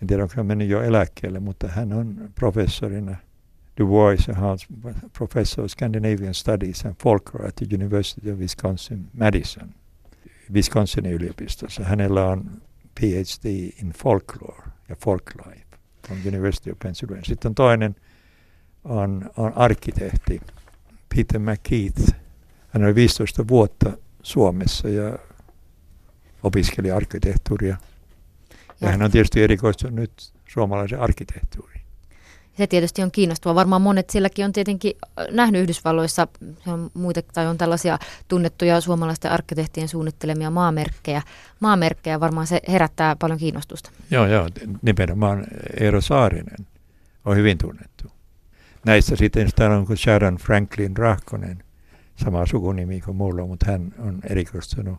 en 0.01 0.08
tiedä 0.08 0.24
onko 0.24 0.34
hän 0.38 0.46
mennyt 0.46 0.70
jo 0.70 0.82
eläkkeelle, 0.82 1.39
mutta 1.39 1.67
hän 1.67 1.94
on 1.94 2.32
professorina 2.36 3.15
Du 3.79 3.88
Bois 3.88 4.27
Hans 4.34 4.67
Professor 5.17 5.65
of 5.65 5.72
Scandinavian 5.72 6.34
Studies 6.34 6.86
and 6.86 6.96
Folklore 7.03 7.48
at 7.48 7.56
the 7.56 7.75
University 7.75 8.32
of 8.32 8.39
Wisconsin-Madison, 8.39 9.70
Wisconsinin 10.53 11.13
yliopistossa. 11.13 11.84
Hänellä 11.84 12.25
on 12.25 12.62
PhD 13.00 13.46
in 13.82 13.94
Folklore 14.03 14.63
ja 14.89 14.96
Folklife 15.03 15.67
from 16.08 16.17
University 16.27 16.72
of 16.72 16.79
Pennsylvania. 16.79 17.24
Sitten 17.25 17.56
toinen 17.56 17.96
on, 18.84 19.29
on 19.38 19.53
arkkitehti 19.56 20.41
Peter 21.15 21.39
McKeith. 21.39 22.13
Hän 22.67 22.84
oli 22.84 22.96
15 22.96 23.48
vuotta 23.48 23.98
Suomessa 24.24 24.89
ja 24.89 25.20
opiskeli 26.44 26.91
arkkitehtuuria. 26.91 27.77
Ja, 28.82 28.89
hän 28.89 29.03
on 29.03 29.12
tietysti 29.12 29.44
erikoistunut 29.44 29.96
nyt 29.96 30.12
suomalaisen 30.48 31.00
arkkitehtuuriin. 31.00 31.77
Se 32.58 32.67
tietysti 32.67 33.03
on 33.03 33.12
kiinnostavaa. 33.12 33.56
Varmaan 33.56 33.82
monet 33.82 34.10
silläkin 34.10 34.46
on 34.46 34.53
tietenkin 34.53 34.94
äh, 35.03 35.25
nähnyt 35.32 35.62
Yhdysvalloissa 35.62 36.27
on 36.67 36.91
muita, 36.94 37.22
tai 37.22 37.48
on 37.48 37.58
tällaisia 37.58 38.00
tunnettuja 38.27 38.82
suomalaisten 38.82 39.32
arkkitehtien 39.32 39.88
suunnittelemia 39.88 40.50
maamerkkejä. 40.50 41.22
Maamerkkejä 41.60 42.20
varmaan 42.20 42.48
se 42.48 42.62
herättää 42.67 43.15
paljon 43.15 43.39
kiinnostusta. 43.39 43.91
Joo, 44.12 44.25
joo. 44.25 44.50
Nimenomaan 44.82 45.46
Eero 45.79 46.01
Saarinen 46.01 46.67
on 47.25 47.36
hyvin 47.36 47.58
tunnettu. 47.58 48.12
Näistä 48.86 49.15
sitten 49.15 49.50
täällä 49.56 49.77
on 49.77 49.98
Sharon 49.98 50.36
Franklin 50.36 50.98
Rahkonen, 50.98 51.63
sama 52.15 52.46
sukunimi 52.46 53.01
kuin 53.01 53.17
mulla, 53.17 53.46
mutta 53.46 53.72
hän 53.72 53.94
on 54.00 54.20
erikoistunut 54.29 54.98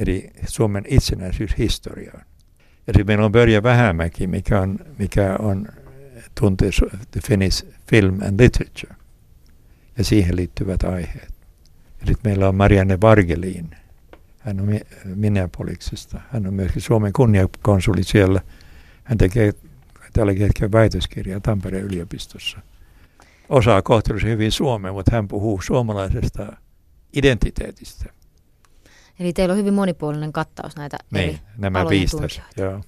eri 0.00 0.30
Suomen 0.46 0.84
itsenäisyyshistoriaan. 0.88 2.26
Sitten 2.86 3.06
meillä 3.06 3.24
on 3.24 3.32
Börje 3.32 3.62
Vähämäki, 3.62 4.26
mikä 4.26 4.60
on, 4.60 4.78
mikä 4.98 5.36
on 5.38 5.68
tuntee 6.40 6.70
the 7.10 7.20
Finnish 7.28 7.66
Film 7.90 8.18
and 8.22 8.40
Literature 8.40 8.94
ja 9.98 10.04
siihen 10.04 10.36
liittyvät 10.36 10.82
aiheet. 10.82 11.34
Sitten 11.98 12.30
meillä 12.30 12.48
on 12.48 12.54
Marianne 12.54 13.00
Vargelin. 13.00 13.70
Hän 14.38 14.60
on 14.60 14.80
Minneapoliksesta. 15.04 16.20
Hän 16.32 16.46
on 16.46 16.54
myöskin 16.54 16.82
Suomen 16.82 17.12
kunniakonsuli 17.12 18.02
siellä. 18.02 18.40
Hän 19.04 19.18
tekee 19.18 19.52
tällä 20.12 20.32
hetkellä 20.32 20.72
väitöskirjaa 20.72 21.40
Tampereen 21.40 21.84
yliopistossa– 21.84 22.58
osaa 23.48 23.82
kohtuullisen 23.82 24.30
hyvin 24.30 24.52
suomea, 24.52 24.92
mutta 24.92 25.16
hän 25.16 25.28
puhuu 25.28 25.62
suomalaisesta 25.62 26.56
identiteetistä. 27.12 28.12
Eli 29.20 29.32
teillä 29.32 29.52
on 29.52 29.58
hyvin 29.58 29.74
monipuolinen 29.74 30.32
kattaus 30.32 30.76
näitä 30.76 30.96
niin, 31.10 31.28
eri 31.28 31.38
nämä 31.58 31.88
viistas, 31.88 32.40
joo. 32.56 32.80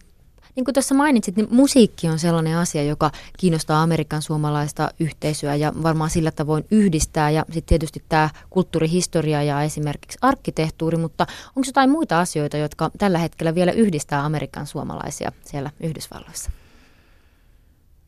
Niin 0.57 0.65
kuin 0.65 0.75
tuossa 0.75 0.95
mainitsit, 0.95 1.37
niin 1.37 1.49
musiikki 1.51 2.09
on 2.09 2.19
sellainen 2.19 2.57
asia, 2.57 2.83
joka 2.83 3.11
kiinnostaa 3.39 3.83
Amerikan 3.83 4.23
suomalaista 4.23 4.91
yhteisöä 5.01 5.55
ja 5.55 5.73
varmaan 5.83 6.11
sillä 6.11 6.31
tavoin 6.31 6.65
yhdistää. 6.71 7.31
Ja 7.31 7.45
sitten 7.45 7.69
tietysti 7.69 8.03
tämä 8.09 8.31
kulttuurihistoria 8.51 9.43
ja 9.43 9.63
esimerkiksi 9.63 10.19
arkkitehtuuri, 10.23 10.99
mutta 10.99 11.27
onko 11.57 11.67
jotain 11.67 11.91
muita 11.91 12.21
asioita, 12.21 12.57
jotka 12.57 12.91
tällä 12.99 13.19
hetkellä 13.19 13.55
vielä 13.55 13.73
yhdistää 13.73 14.25
Amerikan 14.25 14.67
suomalaisia 14.67 15.33
siellä 15.45 15.71
Yhdysvalloissa? 15.81 16.51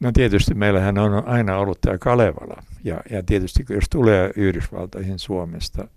No 0.01 0.13
tietysti 0.13 0.55
meillähän 0.55 0.99
on 0.99 1.29
aina 1.29 1.59
ollut 1.59 1.81
tämä 1.81 1.99
Kalevala. 1.99 2.63
Ja, 2.85 3.01
ja 3.11 3.23
tietysti 3.23 3.65
jos 3.69 3.85
tulee 3.91 4.31
Yhdysvaltoihin 4.37 5.19
Suomesta, 5.19 5.89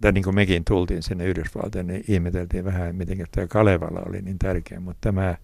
tai 0.00 0.12
niin 0.12 0.24
kuin 0.24 0.34
mekin 0.34 0.64
tultiin 0.64 1.02
sinne 1.02 1.24
Yhdysvaltoihin, 1.24 1.86
niin 1.86 2.04
ihmeteltiin 2.08 2.64
vähän, 2.64 2.96
miten 2.96 3.26
tämä 3.30 3.46
Kalevala 3.46 4.02
oli 4.08 4.22
niin 4.22 4.38
tärkeä. 4.38 4.80
Mutta 4.80 4.98
tämä, 5.00 5.36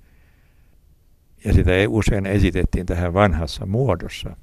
ja 1.44 1.52
sitä 1.52 1.70
usein 1.88 2.26
esitettiin 2.26 2.86
tähän 2.86 3.14
vanhassa 3.14 3.66
muodossa. 3.66 4.36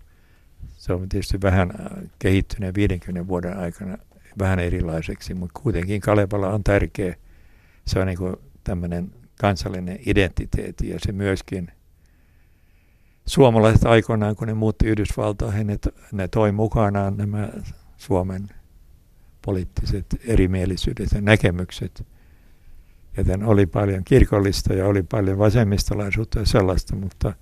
Se 0.68 0.94
on 0.94 1.10
tietysti 1.10 1.42
vähän 1.42 1.72
äh, 1.72 2.10
kehittyneen 2.20 2.74
50 2.74 3.28
vuoden 3.28 3.58
aikana 3.58 3.98
vähän 4.40 4.60
erilaiseksi, 4.60 5.34
mutta 5.34 5.60
kuitenkin 5.64 6.02
Kalevala 6.02 6.50
on 6.50 6.64
tärkeä. 6.64 7.16
Se 7.86 8.00
on 8.00 8.08
niin 8.08 8.18
kuin 8.18 8.36
tämmöinen 8.64 9.12
kansallinen 9.42 10.00
identiteetti 10.06 10.90
ja 10.90 11.00
se 11.00 11.12
myöskin 11.12 11.72
suomalaiset 13.26 13.86
aikoinaan, 13.86 14.36
kun 14.36 14.48
ne 14.48 14.54
muutti 14.54 14.88
Yhdysvaltoihin, 14.88 15.68
ne, 15.68 15.78
ne 16.12 16.28
toi 16.28 16.52
mukanaan 16.52 17.18
nämä 17.18 17.50
Suomen 17.98 18.50
poliittiset 19.48 20.06
erimielisyydet 20.26 21.12
ja 21.12 21.22
näkemykset. 21.22 22.08
Joten 23.18 23.44
oli 23.44 23.66
paljon 23.66 24.04
kirkollista 24.04 24.74
ja 24.74 24.86
oli 24.86 25.04
paljon 25.04 25.38
vasemmistolaisuutta 25.38 26.40
ja 26.40 26.46
sellaista, 26.46 26.96
mutta 26.96 27.34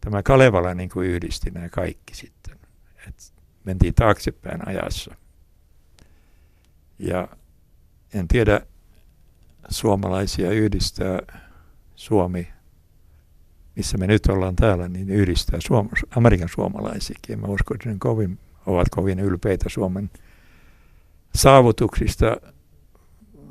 tämä 0.00 0.22
Kalevala 0.22 0.74
niin 0.74 0.88
kuin 0.88 1.08
yhdisti 1.08 1.50
nämä 1.50 1.68
kaikki 1.68 2.14
sitten. 2.14 2.58
Et 3.08 3.32
mentiin 3.64 3.94
taaksepäin 3.94 4.68
ajassa. 4.68 5.14
Ja 6.98 7.28
en 8.14 8.28
tiedä, 8.28 8.60
suomalaisia 9.68 10.50
yhdistää 10.50 11.18
Suomi, 11.96 12.48
missä 13.76 13.98
me 13.98 14.06
nyt 14.06 14.26
ollaan 14.26 14.56
täällä, 14.56 14.88
niin 14.88 15.10
yhdistää 15.10 15.60
Suom- 15.60 15.90
Amerikan 16.16 16.48
suomalaisikin. 16.54 17.40
Mä 17.40 17.46
uskon, 17.46 17.74
että 17.74 17.88
ne 17.88 17.96
kovin, 17.98 18.38
ovat 18.66 18.88
kovin 18.88 19.20
ylpeitä 19.20 19.68
Suomen 19.68 20.10
saavutuksista 21.34 22.36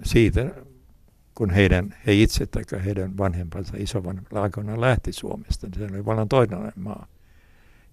siitä, 0.03 0.55
kun 1.35 1.49
heidän, 1.49 1.95
he 2.07 2.13
itse 2.13 2.45
tai 2.45 2.63
heidän 2.85 3.17
vanhempansa 3.17 3.73
isovanhemmat 3.77 4.33
aikoinaan 4.33 4.81
lähti 4.81 5.13
Suomesta, 5.13 5.67
niin 5.67 5.79
se 5.79 5.93
oli 5.95 6.05
vallan 6.05 6.29
toinen 6.29 6.73
maa. 6.75 7.07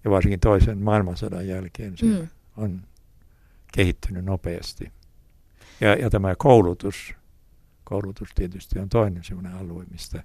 Ja 0.03 0.11
varsinkin 0.11 0.39
toisen 0.39 0.77
maailmansodan 0.77 1.47
jälkeen 1.47 1.97
se 1.97 2.05
mm. 2.05 2.27
on 2.57 2.81
kehittynyt 3.73 4.25
nopeasti. 4.25 4.91
Ja, 5.81 5.93
ja 5.93 6.09
tämä 6.09 6.35
koulutus, 6.37 7.13
koulutus 7.83 8.29
tietysti 8.35 8.79
on 8.79 8.89
toinen 8.89 9.23
sellainen 9.23 9.53
alue, 9.53 9.85
mistä, 9.91 10.23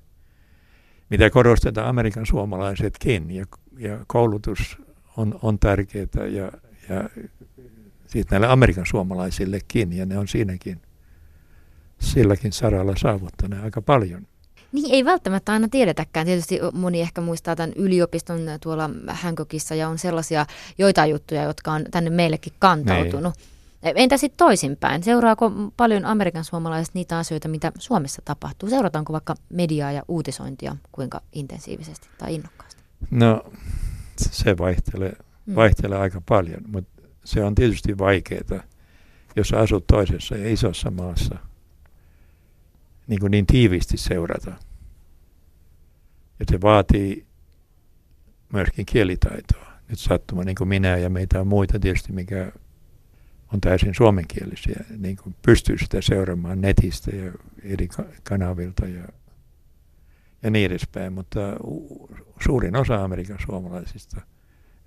mitä 1.10 1.30
korostetaan 1.30 1.88
Amerikan 1.88 2.26
suomalaisetkin. 2.26 3.30
Ja, 3.30 3.44
ja 3.78 4.04
koulutus 4.06 4.78
on, 5.16 5.38
on 5.42 5.58
tärkeää 5.58 6.26
ja, 6.30 6.52
ja 6.88 7.08
siitä 8.10 8.30
näille 8.30 8.46
Amerikan 8.46 8.86
suomalaisillekin, 8.86 9.92
ja 9.92 10.06
ne 10.06 10.18
on 10.18 10.28
siinäkin 10.28 10.82
silläkin 12.00 12.52
saralla 12.52 12.92
saavuttaneet 12.96 13.64
aika 13.64 13.82
paljon. 13.82 14.26
Niin, 14.72 14.94
ei 14.94 15.04
välttämättä 15.04 15.52
aina 15.52 15.68
tiedetäkään. 15.68 16.26
Tietysti 16.26 16.58
moni 16.72 17.00
ehkä 17.00 17.20
muistaa 17.20 17.56
tämän 17.56 17.72
yliopiston 17.76 18.40
tuolla 18.60 18.90
Hänkokissa 19.06 19.74
ja 19.74 19.88
on 19.88 19.98
sellaisia 19.98 20.46
joitain 20.78 21.10
juttuja, 21.10 21.42
jotka 21.42 21.72
on 21.72 21.84
tänne 21.90 22.10
meillekin 22.10 22.52
kantautunut. 22.58 23.34
Niin. 23.36 23.94
Entä 23.96 24.16
sitten 24.16 24.36
toisinpäin? 24.36 25.02
Seuraako 25.02 25.52
paljon 25.76 26.04
Amerikan 26.04 26.44
suomalaiset 26.44 26.94
niitä 26.94 27.18
asioita, 27.18 27.48
mitä 27.48 27.72
Suomessa 27.78 28.22
tapahtuu? 28.24 28.68
Seurataanko 28.68 29.12
vaikka 29.12 29.34
mediaa 29.48 29.92
ja 29.92 30.02
uutisointia 30.08 30.76
kuinka 30.92 31.20
intensiivisesti 31.32 32.08
tai 32.18 32.34
innokkaasti? 32.34 32.82
No, 33.10 33.44
se 34.16 34.58
vaihtelee, 34.58 35.12
mm. 35.46 35.54
vaihtelee 35.54 35.98
mm. 35.98 36.02
aika 36.02 36.22
paljon, 36.28 36.60
mutta 36.66 36.99
se 37.30 37.44
on 37.44 37.54
tietysti 37.54 37.98
vaikeaa, 37.98 38.62
jos 39.36 39.52
asut 39.52 39.86
toisessa 39.86 40.36
ja 40.36 40.52
isossa 40.52 40.90
maassa, 40.90 41.38
niin, 43.06 43.20
kuin 43.20 43.30
niin 43.30 43.46
tiiviisti 43.46 43.96
seurata. 43.96 44.50
Ja 46.40 46.46
se 46.50 46.60
vaatii 46.60 47.26
myöskin 48.52 48.86
kielitaitoa. 48.86 49.70
Nyt 49.88 49.98
sattuma, 49.98 50.44
niin 50.44 50.56
kuin 50.56 50.68
minä 50.68 50.96
ja 50.96 51.10
meitä 51.10 51.40
on 51.40 51.46
muita 51.46 51.78
tietysti, 51.78 52.12
mikä 52.12 52.52
on 53.52 53.60
täysin 53.60 53.94
suomenkielisiä, 53.94 54.84
niin 54.98 55.16
kuin 55.16 55.34
pystyy 55.42 55.78
sitä 55.78 56.00
seuraamaan 56.00 56.60
netistä 56.60 57.16
ja 57.16 57.32
eri 57.62 57.88
kanavilta 58.22 58.86
ja, 58.86 59.08
ja 60.42 60.50
niin 60.50 60.66
edespäin, 60.66 61.12
mutta 61.12 61.40
suurin 62.44 62.76
osa 62.76 63.04
Amerikan 63.04 63.38
suomalaisista 63.46 64.20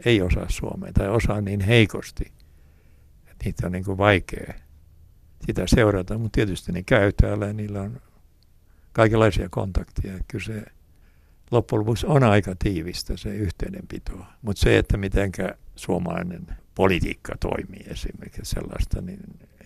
ei 0.06 0.22
osaa 0.22 0.46
suomea 0.50 0.94
tai 0.94 1.10
osaa 1.10 1.42
niin 1.42 1.62
heikosti, 1.62 2.32
että 3.32 3.46
niitä 3.46 3.66
on 3.66 3.72
niin 3.72 3.86
kuin 3.86 3.98
vaikea 3.98 4.54
sitä 5.46 5.64
seurata, 5.68 6.18
mutta 6.18 6.36
tietysti 6.36 6.72
ne 6.72 6.84
käy 6.84 7.12
täällä 7.12 7.46
ja 7.46 7.54
niillä 7.54 7.82
on 7.82 8.02
kaikenlaisia 8.94 9.50
kontakteja. 9.50 10.14
Kyllä 10.28 10.46
se 10.46 10.64
loppujen 11.52 11.80
lopuksi 11.80 12.06
on 12.06 12.24
aika 12.24 12.56
tiivistä 12.60 13.18
se 13.18 13.36
yhteydenpito, 13.36 14.26
mutta 14.42 14.60
se, 14.60 14.78
että 14.78 14.98
mitenkä 14.98 15.56
suomalainen 15.76 16.48
politiikka 16.76 17.36
toimii 17.40 17.86
esimerkiksi 17.88 18.56
sellaista, 18.56 19.02
niin, 19.02 19.20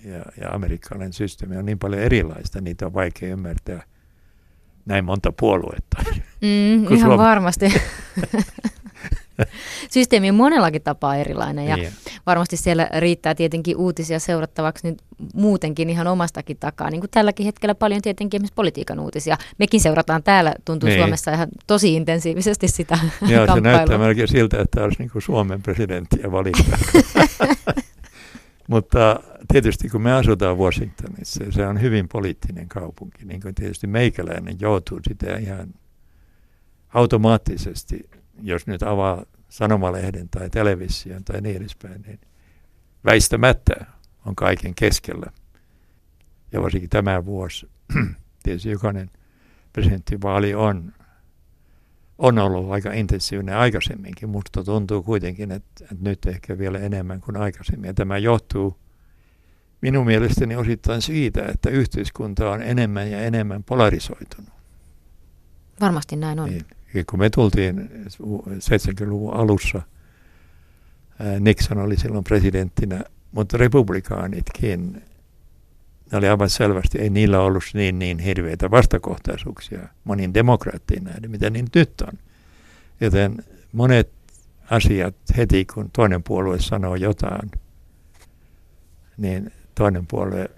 ja, 0.06 0.26
ja 0.42 0.50
amerikkalainen 0.50 1.14
systeemi 1.14 1.58
on 1.58 1.66
niin 1.66 1.80
paljon 1.80 2.02
erilaista, 2.02 2.62
niitä 2.62 2.86
on 2.86 2.94
vaikea 2.94 3.30
ymmärtää 3.30 3.84
näin 4.86 5.06
monta 5.06 5.32
puoluetta. 5.32 6.04
Mm, 6.42 6.84
ihan 6.84 7.00
Suom- 7.00 7.18
varmasti. 7.18 7.66
Systeemi 9.94 10.30
on 10.30 10.36
monellakin 10.36 10.82
tapaa 10.82 11.16
erilainen 11.16 11.68
ja 11.68 11.78
niin. 11.78 11.92
varmasti 12.26 12.58
siellä 12.58 12.90
riittää 13.00 13.36
tietenkin 13.36 13.78
uutisia 13.78 14.20
seurattavaksi 14.20 14.88
nyt 14.88 15.02
muutenkin 15.34 15.90
ihan 15.90 16.08
omastakin 16.08 16.58
takaa. 16.60 16.90
Niin 16.90 17.02
kuin 17.02 17.12
tälläkin 17.12 17.46
hetkellä 17.46 17.76
paljon 17.76 18.02
tietenkin 18.02 18.38
esimerkiksi 18.38 18.56
politiikan 18.56 19.00
uutisia. 19.00 19.38
Mekin 19.58 19.82
seurataan 19.82 20.24
täällä, 20.24 20.54
tuntuu 20.66 20.90
niin. 20.90 21.00
Suomessa 21.00 21.32
ihan 21.32 21.48
tosi 21.68 21.96
intensiivisesti 21.96 22.68
sitä 22.68 23.00
Joo, 23.28 23.56
se 23.56 23.62
näyttää 23.62 23.98
melkein 23.98 24.28
siltä, 24.28 24.62
että 24.62 24.84
olisi 24.84 25.00
niin 25.00 25.10
kuin 25.10 25.22
Suomen 25.22 25.62
presidenttiä 25.62 26.32
valita. 26.32 26.64
Mutta 28.68 29.20
tietysti 29.52 29.90
kun 29.90 30.02
me 30.02 30.14
asutaan 30.14 30.58
Washingtonissa, 30.58 31.44
se 31.50 31.68
on 31.68 31.82
hyvin 31.82 32.08
poliittinen 32.08 32.68
kaupunki, 32.68 33.26
niin 33.26 33.42
kuin 33.42 33.56
tietysti 33.56 33.88
meikäläinen 33.88 34.58
joutuu 34.60 35.00
sitä 35.08 35.38
ihan 35.38 35.74
automaattisesti 36.94 38.10
jos 38.42 38.68
nyt 38.68 38.84
avaa 38.84 39.26
sanomalehden 39.50 40.30
tai 40.30 40.50
television 40.50 41.24
tai 41.24 41.42
niin 41.42 41.58
edespäin, 41.58 42.02
niin 42.02 42.20
väistämättä 43.06 43.86
on 44.26 44.36
kaiken 44.36 44.76
keskellä. 44.76 45.32
Ja 46.52 46.62
varsinkin 46.62 46.90
tämä 46.90 47.26
vuosi, 47.26 47.70
tietysti 48.44 48.70
jokainen 48.70 49.10
presidenttivaali 49.74 50.56
on, 50.56 50.94
on 52.18 52.40
ollut 52.40 52.72
aika 52.72 52.94
intensiivinen 52.94 53.56
aikaisemminkin, 53.56 54.30
mutta 54.30 54.64
tuntuu 54.64 55.04
kuitenkin, 55.04 55.52
että, 55.52 55.84
että 55.84 56.10
nyt 56.10 56.26
ehkä 56.26 56.58
vielä 56.58 56.80
enemmän 56.80 57.22
kuin 57.22 57.38
aikaisemmin. 57.38 57.88
Ja 57.88 57.94
tämä 57.94 58.18
johtuu 58.18 58.78
minun 59.82 60.06
mielestäni 60.06 60.56
osittain 60.56 61.02
siitä, 61.02 61.46
että 61.46 61.70
yhteiskunta 61.70 62.52
on 62.52 62.62
enemmän 62.62 63.12
ja 63.12 63.22
enemmän 63.22 63.64
polarisoitunut. 63.64 64.50
Varmasti 65.82 66.16
näin 66.16 66.40
on. 66.40 66.50
Niin 66.50 66.66
kun 67.10 67.20
me 67.20 67.30
tultiin 67.30 67.90
70-luvun 68.54 69.34
alussa, 69.34 69.82
Nixon 71.40 71.78
oli 71.78 71.98
silloin 71.98 72.24
presidenttinä, 72.24 73.04
mutta 73.32 73.58
republikaanitkin, 73.58 75.04
ne 76.12 76.18
oli 76.18 76.28
aivan 76.28 76.50
selvästi, 76.50 76.98
ei 76.98 77.10
niillä 77.10 77.40
ollut 77.40 77.64
niin, 77.74 78.00
niin 78.00 78.20
hirveitä 78.20 78.72
vastakohtaisuuksia 78.72 79.88
moniin 80.04 80.34
demokraattiin 80.34 81.04
nähden, 81.04 81.32
mitä 81.32 81.50
niin 81.50 81.68
nyt 81.76 82.02
on. 82.02 82.20
Joten 83.02 83.44
monet 83.72 84.12
asiat 84.70 85.16
heti, 85.38 85.66
kun 85.66 85.90
toinen 85.94 86.24
puolue 86.24 86.60
sanoo 86.60 86.96
jotain, 86.96 87.52
niin 89.18 89.52
toinen 89.76 90.08
puolue 90.08 90.50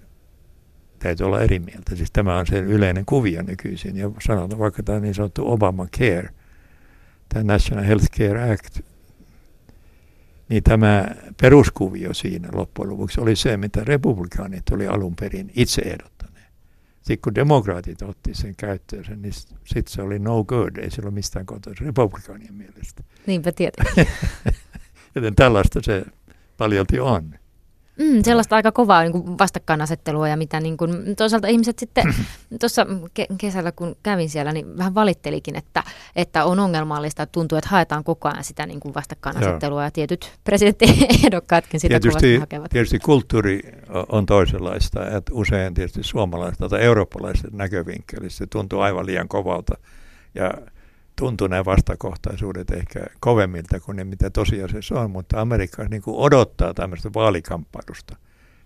täytyy 0.99 1.25
olla 1.25 1.41
eri 1.41 1.59
mieltä. 1.59 1.95
Siis 1.95 2.11
tämä 2.11 2.37
on 2.37 2.47
se 2.47 2.59
yleinen 2.59 3.05
kuvio 3.05 3.41
nykyisin. 3.41 3.97
Ja 3.97 4.11
sanotaan 4.25 4.59
vaikka 4.59 4.83
tämä 4.83 4.99
niin 4.99 5.13
sanottu 5.13 5.51
Obama 5.51 5.87
Care, 5.97 6.29
tämä 7.29 7.43
National 7.43 7.85
Health 7.85 8.05
Care 8.17 8.51
Act, 8.51 8.79
niin 10.49 10.63
tämä 10.63 11.07
peruskuvio 11.41 12.13
siinä 12.13 12.49
loppujen 12.51 12.89
lopuksi 12.89 13.21
oli 13.21 13.35
se, 13.35 13.57
mitä 13.57 13.83
republikaanit 13.83 14.69
oli 14.71 14.87
alun 14.87 15.15
perin 15.15 15.51
itse 15.55 15.81
ehdottaneet. 15.81 16.47
Sitten 16.97 17.19
kun 17.21 17.35
demokraatit 17.35 18.01
otti 18.01 18.33
sen 18.33 18.55
käyttöön, 18.55 19.21
niin 19.21 19.33
sitten 19.33 19.87
se 19.87 20.01
oli 20.01 20.19
no 20.19 20.43
good, 20.43 20.77
ei 20.77 20.91
sillä 20.91 21.07
ole 21.07 21.13
mistään 21.13 21.45
kotoisin 21.45 21.85
republikaanien 21.85 22.53
mielestä. 22.53 23.03
Niinpä 23.25 23.51
tietenkin. 23.51 24.07
Joten 25.15 25.35
tällaista 25.35 25.79
se 25.83 26.05
paljolti 26.57 26.99
on. 26.99 27.39
Mm, 27.99 28.23
sellaista 28.23 28.55
aika 28.55 28.71
kovaa 28.71 29.01
niin 29.01 29.11
kuin 29.11 29.37
vastakkainasettelua 29.37 30.27
ja 30.27 30.37
mitä 30.37 30.59
niin 30.59 30.77
kuin, 30.77 31.15
toisaalta 31.15 31.47
ihmiset 31.47 31.79
sitten 31.79 32.15
tuossa 32.59 32.85
ke- 33.19 33.35
kesällä 33.37 33.71
kun 33.71 33.95
kävin 34.03 34.29
siellä, 34.29 34.51
niin 34.51 34.77
vähän 34.77 34.95
valittelikin, 34.95 35.55
että, 35.55 35.83
että 36.15 36.45
on 36.45 36.59
ongelmallista, 36.59 37.23
että 37.23 37.31
tuntuu, 37.31 37.57
että 37.57 37.69
haetaan 37.69 38.03
koko 38.03 38.29
ajan 38.29 38.43
sitä 38.43 38.65
niin 38.65 38.79
kuin 38.79 38.93
vastakkainasettelua 38.93 39.81
Joo. 39.81 39.87
ja 39.87 39.91
tietyt 39.91 40.31
presidenttiehdokkaatkin 40.43 41.79
sitä 41.79 41.99
tietysti, 41.99 42.37
hakevat. 42.37 42.71
Tietysti 42.71 42.99
kulttuuri 42.99 43.59
on 44.09 44.25
toisenlaista, 44.25 45.17
että 45.17 45.33
usein 45.33 45.73
tietysti 45.73 46.03
suomalaiset 46.03 46.69
tai 46.69 46.81
eurooppalaiset 46.81 47.53
näkövinkkelistä 47.53 48.37
se 48.37 48.47
tuntuu 48.47 48.79
aivan 48.79 49.05
liian 49.05 49.27
kovalta 49.27 49.77
ja 50.35 50.53
tuntuu 51.19 51.47
nämä 51.47 51.65
vastakohtaisuudet 51.65 52.71
ehkä 52.71 52.99
kovemmilta 53.19 53.79
kuin 53.79 53.95
ne, 53.95 54.03
mitä 54.03 54.29
tosiasiassa 54.29 55.01
on, 55.01 55.11
mutta 55.11 55.41
Amerikka 55.41 55.83
niin 55.83 56.01
kuin 56.01 56.17
odottaa 56.17 56.73
tämmöistä 56.73 57.09
vaalikamppailusta. 57.13 58.15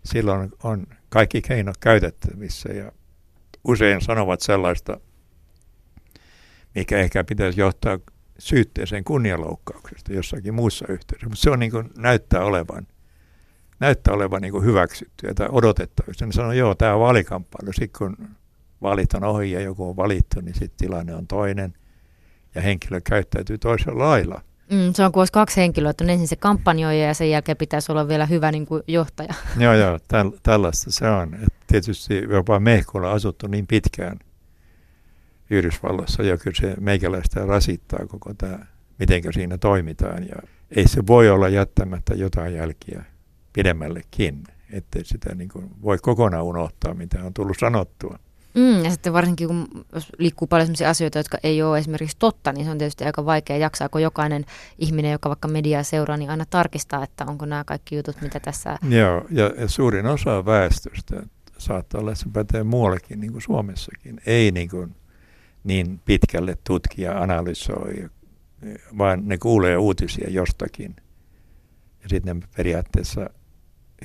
Silloin 0.05 0.51
on 0.63 0.87
kaikki 1.09 1.41
keinot 1.41 1.77
käytettävissä 1.77 2.73
ja 2.73 2.91
usein 3.63 4.01
sanovat 4.01 4.41
sellaista, 4.41 4.99
mikä 6.75 6.97
ehkä 6.97 7.23
pitäisi 7.23 7.59
johtaa 7.59 7.99
syytteeseen 8.39 9.03
kunnianloukkauksesta 9.03 10.13
jossakin 10.13 10.53
muussa 10.53 10.85
yhteydessä, 10.89 11.29
mutta 11.29 11.41
se 11.41 11.49
on 11.49 11.59
niin 11.59 11.71
kuin, 11.71 11.89
näyttää 11.97 12.45
olevan, 12.45 12.87
näyttää 13.79 14.13
olevan 14.13 14.41
niin 14.41 14.51
kuin 14.51 14.65
hyväksytty 14.65 15.33
tai 15.35 15.47
odotettavissa. 15.51 16.25
Ne 16.25 16.31
sanoo, 16.31 16.51
joo, 16.51 16.75
tämä 16.75 16.93
on 16.93 16.99
vaalikamppailu. 16.99 17.73
Sitten 17.73 17.97
kun 17.97 18.27
vaalit 18.81 19.13
on 19.13 19.23
ohi 19.23 19.51
ja 19.51 19.59
joku 19.59 19.89
on 19.89 19.95
valittu, 19.95 20.41
niin 20.41 20.55
sitten 20.55 20.77
tilanne 20.77 21.15
on 21.15 21.27
toinen– 21.27 21.73
ja 22.55 22.61
henkilö 22.61 23.01
käyttäytyy 23.01 23.57
toisella 23.57 24.03
lailla. 24.03 24.41
Mm, 24.71 24.93
se 24.93 25.05
on 25.05 25.11
kuin 25.11 25.21
olisi 25.21 25.33
kaksi 25.33 25.61
henkilöä, 25.61 25.89
että 25.89 26.03
on 26.03 26.09
ensin 26.09 26.27
se 26.27 26.35
kampanjoija 26.35 27.07
ja 27.07 27.13
sen 27.13 27.29
jälkeen 27.29 27.57
pitäisi 27.57 27.91
olla 27.91 28.07
vielä 28.07 28.25
hyvä 28.25 28.51
niin 28.51 28.65
kuin 28.65 28.83
johtaja. 28.87 29.33
Joo, 29.59 29.73
joo, 29.73 29.99
täl, 30.07 30.31
tällaista 30.43 30.91
se 30.91 31.09
on. 31.09 31.33
Et 31.33 31.53
tietysti 31.67 32.23
jopa 32.29 32.59
me, 32.59 32.83
kun 32.91 33.05
asuttu 33.05 33.47
niin 33.47 33.67
pitkään 33.67 34.19
Yhdysvalloissa, 35.49 36.23
ja 36.23 36.37
kyllä 36.37 36.55
se 36.61 36.75
meikäläistä 36.79 37.45
rasittaa 37.45 38.07
koko 38.07 38.33
tämä, 38.33 38.59
miten 38.99 39.23
siinä 39.33 39.57
toimitaan. 39.57 40.27
Ja 40.27 40.35
ei 40.71 40.87
se 40.87 41.07
voi 41.07 41.29
olla 41.29 41.49
jättämättä 41.49 42.13
jotain 42.13 42.53
jälkiä 42.53 43.03
pidemmällekin, 43.53 44.43
ettei 44.71 45.05
sitä 45.05 45.35
niin 45.35 45.49
kuin 45.49 45.69
voi 45.81 45.97
kokonaan 45.97 46.43
unohtaa, 46.43 46.93
mitä 46.93 47.23
on 47.23 47.33
tullut 47.33 47.57
sanottua. 47.59 48.19
Mm, 48.55 48.83
ja 48.83 48.91
sitten 48.91 49.13
varsinkin 49.13 49.47
kun 49.47 49.67
liikkuu 50.17 50.47
paljon 50.47 50.65
sellaisia 50.65 50.89
asioita, 50.89 51.19
jotka 51.19 51.37
ei 51.43 51.63
ole 51.63 51.77
esimerkiksi 51.77 52.17
totta, 52.19 52.53
niin 52.53 52.65
se 52.65 52.71
on 52.71 52.77
tietysti 52.77 53.03
aika 53.03 53.25
vaikea. 53.25 53.57
Jaksaako 53.57 53.99
jokainen 53.99 54.45
ihminen, 54.77 55.11
joka 55.11 55.29
vaikka 55.29 55.47
mediaa 55.47 55.83
seuraa, 55.83 56.17
niin 56.17 56.29
aina 56.29 56.45
tarkistaa, 56.49 57.03
että 57.03 57.25
onko 57.25 57.45
nämä 57.45 57.63
kaikki 57.63 57.95
jutut, 57.95 58.21
mitä 58.21 58.39
tässä... 58.39 58.77
Joo, 58.89 59.25
ja, 59.29 59.51
ja 59.57 59.67
suurin 59.67 60.05
osa 60.05 60.45
väestöstä 60.45 61.23
saattaa 61.57 62.01
olla, 62.01 62.11
että 62.11 62.23
se 62.23 62.29
pätee 62.33 62.63
muuallekin, 62.63 63.19
niin 63.19 63.31
kuin 63.31 63.41
Suomessakin. 63.41 64.21
Ei 64.25 64.51
niin, 64.51 64.69
kuin 64.69 64.95
niin 65.63 66.01
pitkälle 66.05 66.57
tutkia, 66.63 67.19
analysoi, 67.19 68.09
vaan 68.97 69.21
ne 69.27 69.37
kuulee 69.37 69.77
uutisia 69.77 70.29
jostakin. 70.29 70.95
Ja 72.03 72.09
sitten 72.09 72.39
ne 72.39 72.47
periaatteessa 72.57 73.29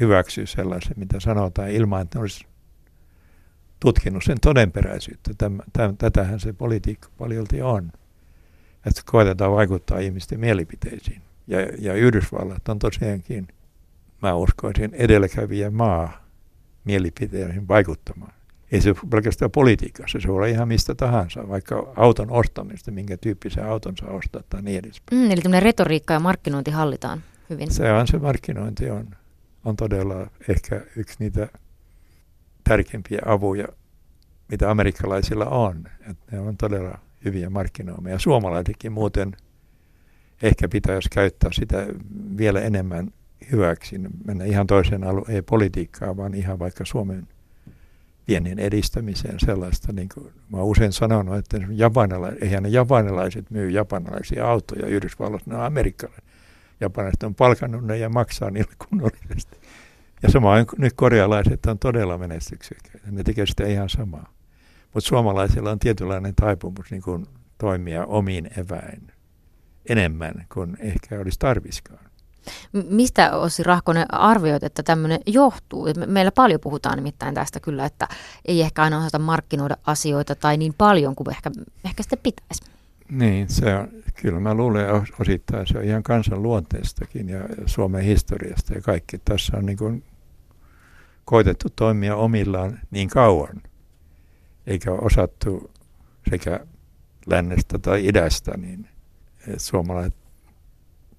hyväksyy 0.01 0.47
sellaisen, 0.47 0.95
mitä 0.97 1.21
sanotaan, 1.21 1.71
ilman 1.71 2.03
että 2.03 2.19
ne 2.19 2.21
olisi 2.21 2.48
tutkinut 3.81 4.25
sen 4.25 4.41
todenperäisyyttä. 4.41 5.31
Täm, 5.38 5.59
täm, 5.73 5.97
tätähän 5.97 6.41
se 6.41 6.53
politiikka 6.53 7.09
paljolti 7.19 7.62
on. 7.62 7.93
Että 8.87 9.03
koetetaan 9.05 9.53
vaikuttaa 9.53 9.99
ihmisten 9.99 10.41
mielipiteisiin. 10.41 11.23
Ja, 11.47 11.61
ja 11.79 11.95
Yhdysvallat 11.95 12.69
on 12.69 12.79
tosiaankin, 12.79 13.49
mä 14.23 14.35
uskoisin, 14.35 14.95
edelläkävijä 14.95 15.71
maa 15.71 16.25
mielipiteisiin 16.85 17.69
vaikuttamaan. 17.69 18.33
Ei 18.73 18.81
se 18.81 18.95
pelkästään 19.11 19.51
politiikassa, 19.51 20.21
se 20.21 20.29
voi 20.29 20.37
olla 20.37 20.47
ihan 20.47 20.69
mistä 20.69 20.95
tahansa, 20.95 21.49
vaikka 21.49 21.93
auton 21.97 22.31
ostamista, 22.31 22.91
minkä 22.91 23.17
tyyppisen 23.17 23.67
auton 23.67 23.97
saa 23.97 24.11
ostaa 24.11 24.43
tai 24.51 24.62
niin 24.62 24.79
edespäin. 24.79 25.23
Mm, 25.23 25.31
eli 25.31 25.41
tämmöinen 25.41 25.62
retoriikka 25.62 26.14
ja 26.14 26.21
markkinointi 26.21 26.71
hallitaan 26.71 27.23
hyvin. 27.51 27.71
Se 27.71 27.93
on 27.93 28.07
se 28.07 28.19
markkinointi 28.19 28.91
on, 28.91 29.09
on 29.64 29.77
todella 29.77 30.31
ehkä 30.49 30.81
yksi 30.97 31.17
niitä 31.19 31.49
tärkeimpiä 32.69 33.19
avuja, 33.27 33.69
mitä 34.49 34.71
amerikkalaisilla 34.71 35.47
on. 35.47 35.85
Että 36.11 36.37
ne 36.37 36.41
on 36.41 36.57
todella 36.57 36.99
hyviä 37.25 37.51
markkinoimia. 37.51 38.19
Suomalaisetkin 38.19 38.93
muuten 38.93 39.37
ehkä 40.43 40.69
pitäisi 40.69 41.09
käyttää 41.13 41.51
sitä 41.53 41.87
vielä 42.39 42.61
enemmän 42.61 43.11
hyväksi. 43.53 44.01
Mennä 44.25 44.45
ihan 44.45 44.67
toiseen 44.67 45.05
alueen, 45.05 45.31
ei 45.31 45.43
politiikkaa, 45.43 46.17
vaan 46.17 46.35
ihan 46.35 46.59
vaikka 46.59 46.85
Suomen 46.85 47.29
viennin 48.29 48.59
edistämiseen 48.59 49.41
sellaista, 49.41 49.93
niin 49.93 50.09
kuin 50.15 50.33
mä 50.49 50.57
olen 50.57 50.71
usein 50.71 50.93
sanonut, 50.93 51.37
että 51.37 51.59
japanilaiset, 51.71 52.43
eihän 52.43 52.63
ne 52.63 52.69
japanilaiset 52.69 53.51
myy 53.51 53.71
japanilaisia 53.71 54.51
autoja 54.51 54.87
Yhdysvalloissa, 54.87 55.51
ne 55.51 55.57
on 55.57 55.63
amerikkalaiset. 55.63 56.25
Japanilaiset 56.81 57.23
on 57.23 57.35
palkannut 57.35 57.85
ne 57.85 57.97
ja 57.97 58.09
maksaa 58.09 58.51
niille 58.51 58.73
kunnollisesti. 58.89 59.59
Ja 60.23 60.31
samoin 60.31 60.67
nyt 60.79 60.93
korealaiset 60.97 61.67
on 61.67 61.79
todella 61.79 62.19
menestyksekkäitä. 62.19 63.11
Ne 63.11 63.23
tekevät 63.23 63.49
sitä 63.49 63.67
ihan 63.67 63.89
samaa. 63.89 64.33
Mutta 64.95 65.09
suomalaisilla 65.09 65.71
on 65.71 65.79
tietynlainen 65.79 66.35
taipumus 66.35 66.91
niin 66.91 67.03
kuin 67.03 67.27
toimia 67.59 68.05
omiin 68.05 68.51
eväin 68.59 69.13
enemmän 69.89 70.47
kuin 70.53 70.77
ehkä 70.81 71.21
olisi 71.21 71.39
tarviskaan. 71.39 72.09
Mistä 72.73 73.37
Ossi 73.37 73.63
Rahkonen 73.63 74.15
arvioit, 74.15 74.63
että 74.63 74.83
tämmöinen 74.83 75.21
johtuu? 75.27 75.87
Meillä 76.07 76.33
paljon 76.33 76.61
puhutaan 76.61 76.97
nimittäin 76.97 77.35
tästä 77.35 77.61
kyllä, 77.61 77.85
että 77.85 78.09
ei 78.45 78.61
ehkä 78.61 78.83
aina 78.83 78.99
osata 78.99 79.19
markkinoida 79.19 79.77
asioita 79.87 80.35
tai 80.35 80.57
niin 80.57 80.75
paljon 80.79 81.15
kuin 81.15 81.31
ehkä, 81.31 81.51
ehkä 81.85 82.03
sitten 82.03 82.19
pitäisi. 82.23 82.78
Niin, 83.11 83.49
se 83.49 83.75
on, 83.75 83.88
kyllä 84.14 84.40
mä 84.40 84.55
luulen 84.55 84.87
osittain 85.21 85.66
se 85.66 85.79
on 85.79 85.85
ihan 85.85 86.03
kansan 86.03 86.42
luonteestakin 86.42 87.29
ja 87.29 87.40
Suomen 87.66 88.05
historiasta 88.05 88.75
ja 88.75 88.81
kaikki. 88.81 89.18
Tässä 89.18 89.57
on 89.57 89.66
niin 89.66 90.05
koitettu 91.25 91.68
toimia 91.77 92.16
omillaan 92.16 92.81
niin 92.90 93.09
kauan, 93.09 93.62
eikä 94.66 94.92
osattu 94.92 95.71
sekä 96.31 96.61
lännestä 97.27 97.79
tai 97.79 98.07
idästä, 98.07 98.57
niin 98.57 98.88
suomalaiset 99.57 100.14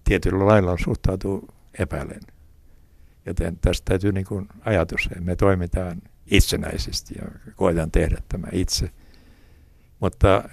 tietyllä 0.04 0.46
lailla 0.46 0.78
suhtautuu 0.84 1.50
epäilen. 1.80 2.22
Joten 3.26 3.58
tästä 3.62 3.86
täytyy 3.86 4.12
niin 4.12 4.26
kuin 4.26 4.48
ajatus, 4.62 5.06
että 5.06 5.22
me 5.22 5.36
toimitaan 5.36 6.02
itsenäisesti 6.32 7.16
ja 7.22 7.52
koetaan 7.56 7.92
tehdä 7.92 8.18
tämä 8.30 8.48
itse. 8.52 8.90
Mutta 10.00 10.44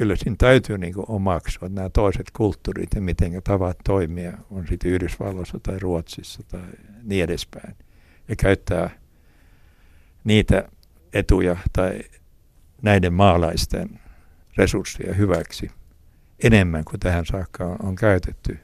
kyllä 0.00 0.16
siinä 0.16 0.36
täytyy 0.38 0.78
niin 0.78 0.94
kuin 0.94 1.06
omaksua 1.08 1.68
nämä 1.68 1.88
toiset 1.88 2.30
kulttuurit 2.30 2.88
ja 2.94 3.00
miten 3.00 3.42
tavat 3.44 3.78
toimia, 3.84 4.32
on 4.50 4.66
sitten 4.66 4.90
Yhdysvalloissa 4.90 5.60
tai 5.62 5.78
Ruotsissa 5.78 6.42
tai 6.48 6.62
niin 7.02 7.24
edespäin. 7.24 7.76
Ja 8.28 8.36
käyttää 8.36 8.90
niitä 10.24 10.68
etuja 11.12 11.56
tai 11.72 12.00
näiden 12.82 13.12
maalaisten 13.12 14.00
resursseja 14.56 15.14
hyväksi 15.14 15.70
enemmän 16.44 16.84
kuin 16.84 17.00
tähän 17.00 17.26
saakka 17.26 17.64
on, 17.64 17.76
on 17.82 17.96
käytetty. 17.96 18.58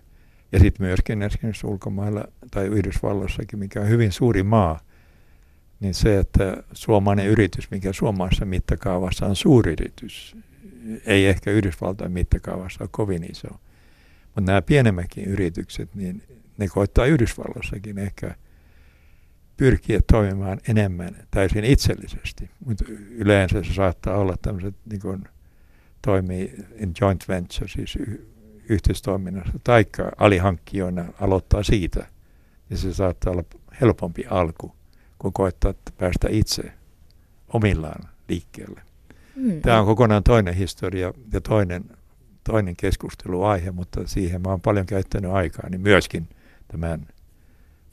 Ja 0.52 0.58
sitten 0.58 0.86
myöskin 0.86 1.22
esimerkiksi 1.22 1.66
ulkomailla 1.66 2.24
tai 2.50 2.66
Yhdysvalloissakin, 2.66 3.58
mikä 3.58 3.80
on 3.80 3.88
hyvin 3.88 4.12
suuri 4.12 4.42
maa, 4.42 4.80
niin 5.80 5.94
se, 5.94 6.18
että 6.18 6.62
suomalainen 6.72 7.26
yritys, 7.26 7.70
mikä 7.70 7.92
suomalaisessa 7.92 8.44
mittakaavassa 8.44 9.26
on 9.26 9.36
suuri 9.36 9.72
yritys, 9.72 10.36
ei 11.06 11.26
ehkä 11.26 11.50
Yhdysvaltain 11.50 12.12
mittakaavassa 12.12 12.84
ole 12.84 12.88
kovin 12.92 13.30
iso. 13.30 13.48
Mutta 14.24 14.40
nämä 14.40 14.62
pienemmätkin 14.62 15.24
yritykset, 15.24 15.94
niin 15.94 16.22
ne 16.58 16.68
koittaa 16.68 17.06
Yhdysvalloissakin 17.06 17.98
ehkä 17.98 18.34
pyrkiä 19.56 20.00
toimimaan 20.12 20.60
enemmän 20.68 21.16
täysin 21.30 21.64
itsellisesti. 21.64 22.50
Mutta 22.66 22.84
yleensä 23.10 23.62
se 23.62 23.74
saattaa 23.74 24.16
olla 24.16 24.36
tämmöiset 24.42 24.74
niin 24.90 25.00
kuin 25.00 25.24
toimii 26.02 26.54
in 26.76 26.92
joint 27.00 27.28
venture, 27.28 27.68
siis 27.68 27.96
y- 27.96 28.26
yhteistoiminnassa, 28.68 29.52
taikka 29.64 30.10
alihankkijoina 30.16 31.04
aloittaa 31.20 31.62
siitä. 31.62 32.06
Ja 32.70 32.76
se 32.76 32.94
saattaa 32.94 33.32
olla 33.32 33.44
helpompi 33.80 34.24
alku, 34.30 34.76
kun 35.18 35.32
koettaa 35.32 35.74
päästä 35.98 36.28
itse 36.30 36.72
omillaan 37.52 38.08
liikkeelle. 38.28 38.85
Mm. 39.36 39.60
Tämä 39.60 39.80
on 39.80 39.86
kokonaan 39.86 40.22
toinen 40.22 40.54
historia 40.54 41.12
ja 41.32 41.40
toinen, 41.40 41.84
toinen 42.44 42.76
keskusteluaihe, 42.76 43.70
mutta 43.70 44.06
siihen 44.06 44.42
mä 44.42 44.50
oon 44.50 44.60
paljon 44.60 44.86
käyttänyt 44.86 45.30
aikaa, 45.30 45.70
niin 45.70 45.80
myöskin 45.80 46.28
tämän 46.68 47.06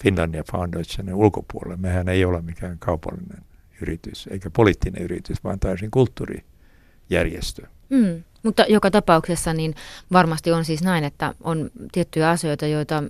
Finlandia 0.03 0.43
Foundationin 0.51 1.15
ulkopuolella. 1.15 1.77
Mehän 1.77 2.09
ei 2.09 2.25
ole 2.25 2.41
mikään 2.41 2.79
kaupallinen 2.79 3.43
yritys 3.81 4.27
eikä 4.31 4.49
poliittinen 4.49 5.03
yritys, 5.03 5.43
vaan 5.43 5.59
täysin 5.59 5.91
kulttuurijärjestö. 5.91 7.67
Mm. 7.89 8.23
Mutta 8.43 8.65
joka 8.69 8.91
tapauksessa 8.91 9.53
niin 9.53 9.75
varmasti 10.11 10.51
on 10.51 10.65
siis 10.65 10.83
näin, 10.83 11.03
että 11.03 11.33
on 11.43 11.71
tiettyjä 11.91 12.29
asioita, 12.29 12.67
joita 12.67 13.03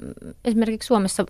esimerkiksi 0.46 0.88
Suomessa 0.88 1.26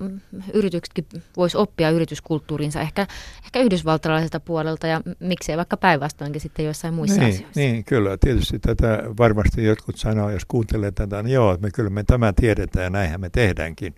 yrityksetkin 0.54 1.06
voisi 1.38 1.58
oppia 1.58 1.90
yrityskulttuurinsa 1.90 2.82
ehkä, 2.82 3.08
ehkä 3.46 3.60
yhdysvaltalaiselta 3.60 4.40
puolelta 4.40 4.88
ja 4.88 5.02
miksei 5.20 5.58
vaikka 5.58 5.78
päinvastoinkin 5.78 6.42
sitten 6.42 6.66
joissain 6.66 6.94
muissa 6.94 7.22
niin, 7.22 7.34
asioissa. 7.34 7.60
Niin, 7.60 7.84
kyllä. 7.84 8.18
Tietysti 8.18 8.60
tätä 8.60 9.04
varmasti 9.18 9.64
jotkut 9.64 9.98
sanoo, 9.98 10.30
jos 10.30 10.46
kuuntelee 10.46 10.92
tätä, 10.92 11.24
niin 11.24 11.34
joo, 11.34 11.58
me 11.62 11.72
kyllä 11.72 11.90
me 11.90 12.04
tämä 12.04 12.34
tiedetään 12.34 12.84
ja 12.84 12.90
näinhän 12.90 13.22
me 13.22 13.30
tehdäänkin. 13.30 13.96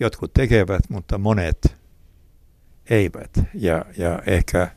Jotkut 0.00 0.32
tekevät, 0.34 0.82
mutta 0.88 1.18
monet 1.18 1.76
eivät. 2.90 3.30
Ja, 3.54 3.84
ja 3.98 4.18
ehkä 4.26 4.70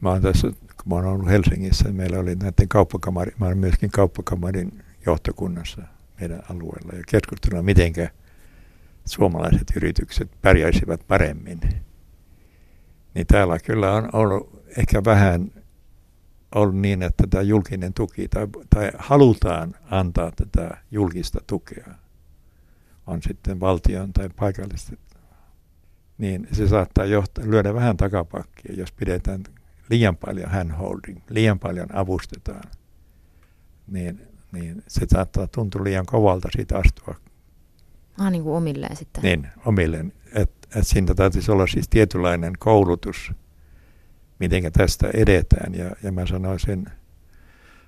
mä 0.00 0.10
oon 0.10 0.22
tässä 0.22 0.52
kun 0.82 0.92
mä 0.92 0.94
olen 0.94 1.06
ollut 1.06 1.28
Helsingissä, 1.28 1.84
niin 1.84 1.96
meillä 1.96 2.18
oli 2.18 2.34
näiden 2.34 2.68
kauppakamarin, 2.68 3.34
mä 3.38 3.46
olen 3.46 3.58
myöskin 3.58 3.90
kauppakamarin 3.90 4.84
johtokunnassa 5.06 5.82
meidän 6.20 6.42
alueella 6.50 6.92
ja 6.96 7.02
keskustelua, 7.08 7.62
miten 7.62 7.92
suomalaiset 9.04 9.72
yritykset 9.76 10.30
pärjäisivät 10.42 11.00
paremmin. 11.08 11.60
Niin 13.14 13.26
täällä 13.26 13.58
kyllä 13.58 13.92
on 13.92 14.08
ollut 14.12 14.62
ehkä 14.76 15.04
vähän 15.04 15.52
ollut 16.54 16.76
niin, 16.76 17.02
että 17.02 17.24
tämä 17.30 17.42
julkinen 17.42 17.94
tuki 17.94 18.28
tai, 18.28 18.46
tai 18.70 18.90
halutaan 18.98 19.74
antaa 19.90 20.32
tätä 20.36 20.76
julkista 20.90 21.40
tukea, 21.46 21.94
on 23.06 23.22
sitten 23.22 23.60
valtion 23.60 24.12
tai 24.12 24.28
paikallista, 24.36 24.96
niin 26.18 26.48
se 26.52 26.68
saattaa 26.68 27.04
johtaa, 27.04 27.44
lyödä 27.46 27.74
vähän 27.74 27.96
takapakkia, 27.96 28.74
jos 28.76 28.92
pidetään 28.92 29.42
liian 29.92 30.16
paljon 30.16 30.50
handholding, 30.50 31.20
liian 31.30 31.58
paljon 31.58 31.94
avustetaan, 31.94 32.70
niin, 33.86 34.20
niin 34.52 34.82
se 34.88 35.06
saattaa 35.08 35.46
tuntua 35.46 35.84
liian 35.84 36.06
kovalta 36.06 36.48
siitä 36.52 36.78
astua. 36.78 37.14
Ah, 38.18 38.30
niin 38.30 38.42
kuin 38.42 38.56
omilleen 38.56 38.96
sitten. 38.96 39.22
Niin, 39.22 39.48
omilleen. 39.66 40.12
Että 40.34 40.78
et 40.80 40.86
siinä 40.86 41.14
täytyisi 41.14 41.50
olla 41.50 41.66
siis 41.66 41.88
tietynlainen 41.88 42.52
koulutus, 42.58 43.32
miten 44.38 44.72
tästä 44.72 45.10
edetään. 45.14 45.74
Ja, 45.74 45.90
ja 46.02 46.12
mä 46.12 46.26
sanoisin, 46.26 46.86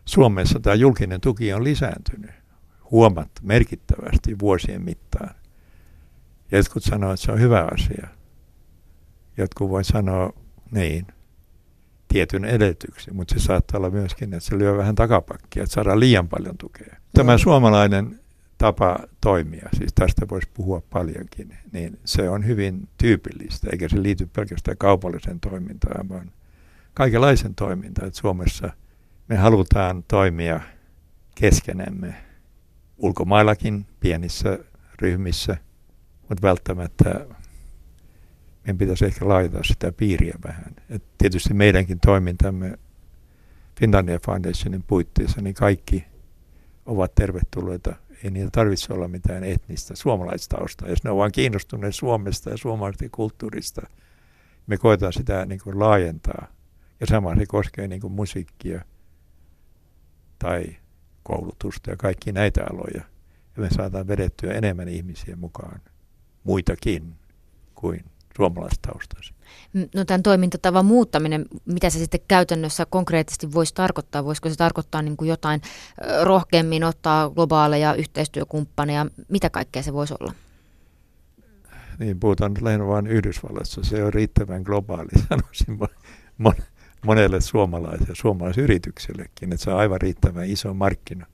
Suomessa 0.05 0.61
tämä 0.61 0.75
julkinen 0.75 1.21
tuki 1.21 1.53
on 1.53 1.65
lisääntynyt 1.65 2.31
huomat 2.91 3.31
merkittävästi 3.43 4.39
vuosien 4.39 4.83
mittaan. 4.83 5.35
Jotkut 6.53 6.83
sanoo, 6.83 7.13
että 7.13 7.27
se 7.27 7.33
on 7.33 7.41
hyvä 7.41 7.69
asia. 7.75 8.09
Jotkut 9.37 9.69
voi 9.71 9.85
sanoa, 9.85 10.33
niin, 10.71 11.07
tietyn 12.15 12.45
edellytyksen, 12.45 13.17
mutta 13.17 13.35
se 13.35 13.41
saattaa 13.41 13.79
olla 13.79 13.91
myöskin, 13.91 14.35
että 14.35 14.49
se 14.49 14.59
lyö 14.59 14.77
vähän 14.77 14.95
takapakkia, 14.95 15.63
että 15.63 15.75
saadaan 15.75 16.01
liian 16.01 16.29
paljon 16.29 16.59
tukea. 16.59 16.97
Tämä 17.13 17.39
suomalainen 17.39 18.21
tapa 18.59 18.99
toimia, 19.21 19.69
siis 19.79 19.93
tästä 19.95 20.27
voisi 20.31 20.49
puhua 20.55 20.83
paljonkin, 20.91 21.57
niin 21.73 21.99
se 22.05 22.29
on 22.29 22.47
hyvin 22.47 22.89
tyypillistä, 22.99 23.69
eikä 23.73 23.89
se 23.89 24.03
liity 24.03 24.29
pelkästään 24.37 24.77
kaupalliseen 24.77 25.41
toimintaan, 25.41 26.09
vaan 26.09 26.31
kaikenlaisen 26.95 27.55
toimintaan. 27.55 28.09
Että 28.09 28.21
Suomessa 28.21 28.73
me 29.29 29.37
halutaan 29.37 30.05
toimia 30.09 30.61
keskenemme 31.35 32.15
ulkomaillakin 32.97 33.87
pienissä 34.01 34.59
ryhmissä, 35.01 35.57
mutta 36.29 36.43
välttämättä 36.43 37.27
meidän 38.65 38.79
pitäisi 38.79 39.05
ehkä 39.05 39.29
laajentaa 39.29 39.65
sitä 39.65 39.93
piiriä 39.93 40.35
vähän. 40.47 40.77
Et 40.89 41.03
tietysti 41.19 41.55
meidänkin 41.55 42.01
toimintamme 42.01 42.79
Finlandia 43.81 44.19
Foundationin 44.19 44.83
puitteissa, 44.83 45.41
niin 45.41 45.55
kaikki 45.55 46.05
ovat 46.87 47.15
tervetulleita. 47.15 47.97
Ei 48.25 48.31
niitä 48.31 48.51
tarvitse 48.53 48.93
olla 48.93 49.09
mitään 49.09 49.45
etnistä 49.45 49.97
suomalaistausta. 49.97 50.89
Jos 50.89 51.05
ne 51.05 51.11
ovat 51.11 51.33
kiinnostuneet 51.33 51.95
Suomesta 51.95 52.51
ja 52.51 52.57
suomalaisten 52.57 53.11
kulttuurista, 53.11 53.83
me 54.67 54.77
koetaan 54.77 55.13
sitä 55.13 55.47
niin 55.47 55.61
kuin 55.65 55.79
laajentaa. 55.79 56.47
Ja 57.01 57.07
sama 57.07 57.37
se 57.37 57.47
koskee 57.47 57.89
niin 57.89 58.01
kuin 58.01 58.13
musiikkia 58.13 58.85
tai 60.39 60.65
koulutusta 61.23 61.91
ja 61.91 61.97
kaikki 61.97 62.33
näitä 62.33 62.65
aloja. 62.73 63.05
Ja 63.57 63.63
me 63.63 63.71
saadaan 63.71 64.09
vedettyä 64.09 64.53
enemmän 64.53 64.89
ihmisiä 64.89 65.37
mukaan, 65.37 65.81
muitakin 66.45 67.15
kuin 67.75 68.05
suomalaistaustaisia. 68.37 69.35
No 69.95 70.05
tämän 70.05 70.23
toimintatavan 70.23 70.87
muuttaminen, 70.87 71.47
mitä 71.65 71.91
se 71.91 71.99
sitten 71.99 72.21
käytännössä 72.29 72.87
konkreettisesti 72.91 73.53
voisi 73.53 73.75
tarkoittaa? 73.75 74.25
Voisiko 74.25 74.49
se 74.49 74.57
tarkoittaa 74.57 75.03
niin 75.03 75.17
kuin 75.17 75.29
jotain 75.29 75.61
rohkeammin 76.23 76.85
ottaa 76.85 77.31
globaaleja 77.31 77.95
yhteistyökumppaneja? 77.95 79.07
Mitä 79.29 79.51
kaikkea 79.51 79.83
se 79.83 79.93
voisi 79.93 80.15
olla? 80.21 80.33
Niin, 81.99 82.21
puhutaan 82.21 82.53
nyt 82.55 82.63
lähinnä 82.63 82.87
vain 82.87 83.07
Yhdysvalloissa. 83.07 83.85
Se 83.85 84.05
on 84.05 84.13
riittävän 84.13 84.63
globaali, 84.63 85.09
sanoisin 85.29 85.79
monelle 87.05 87.41
suomalaiselle, 87.41 88.15
suomalaisyrityksellekin, 88.15 89.53
että 89.53 89.65
se 89.65 89.71
on 89.71 89.79
aivan 89.79 90.01
riittävän 90.01 90.47
iso 90.47 90.75
markkina. 90.75 91.27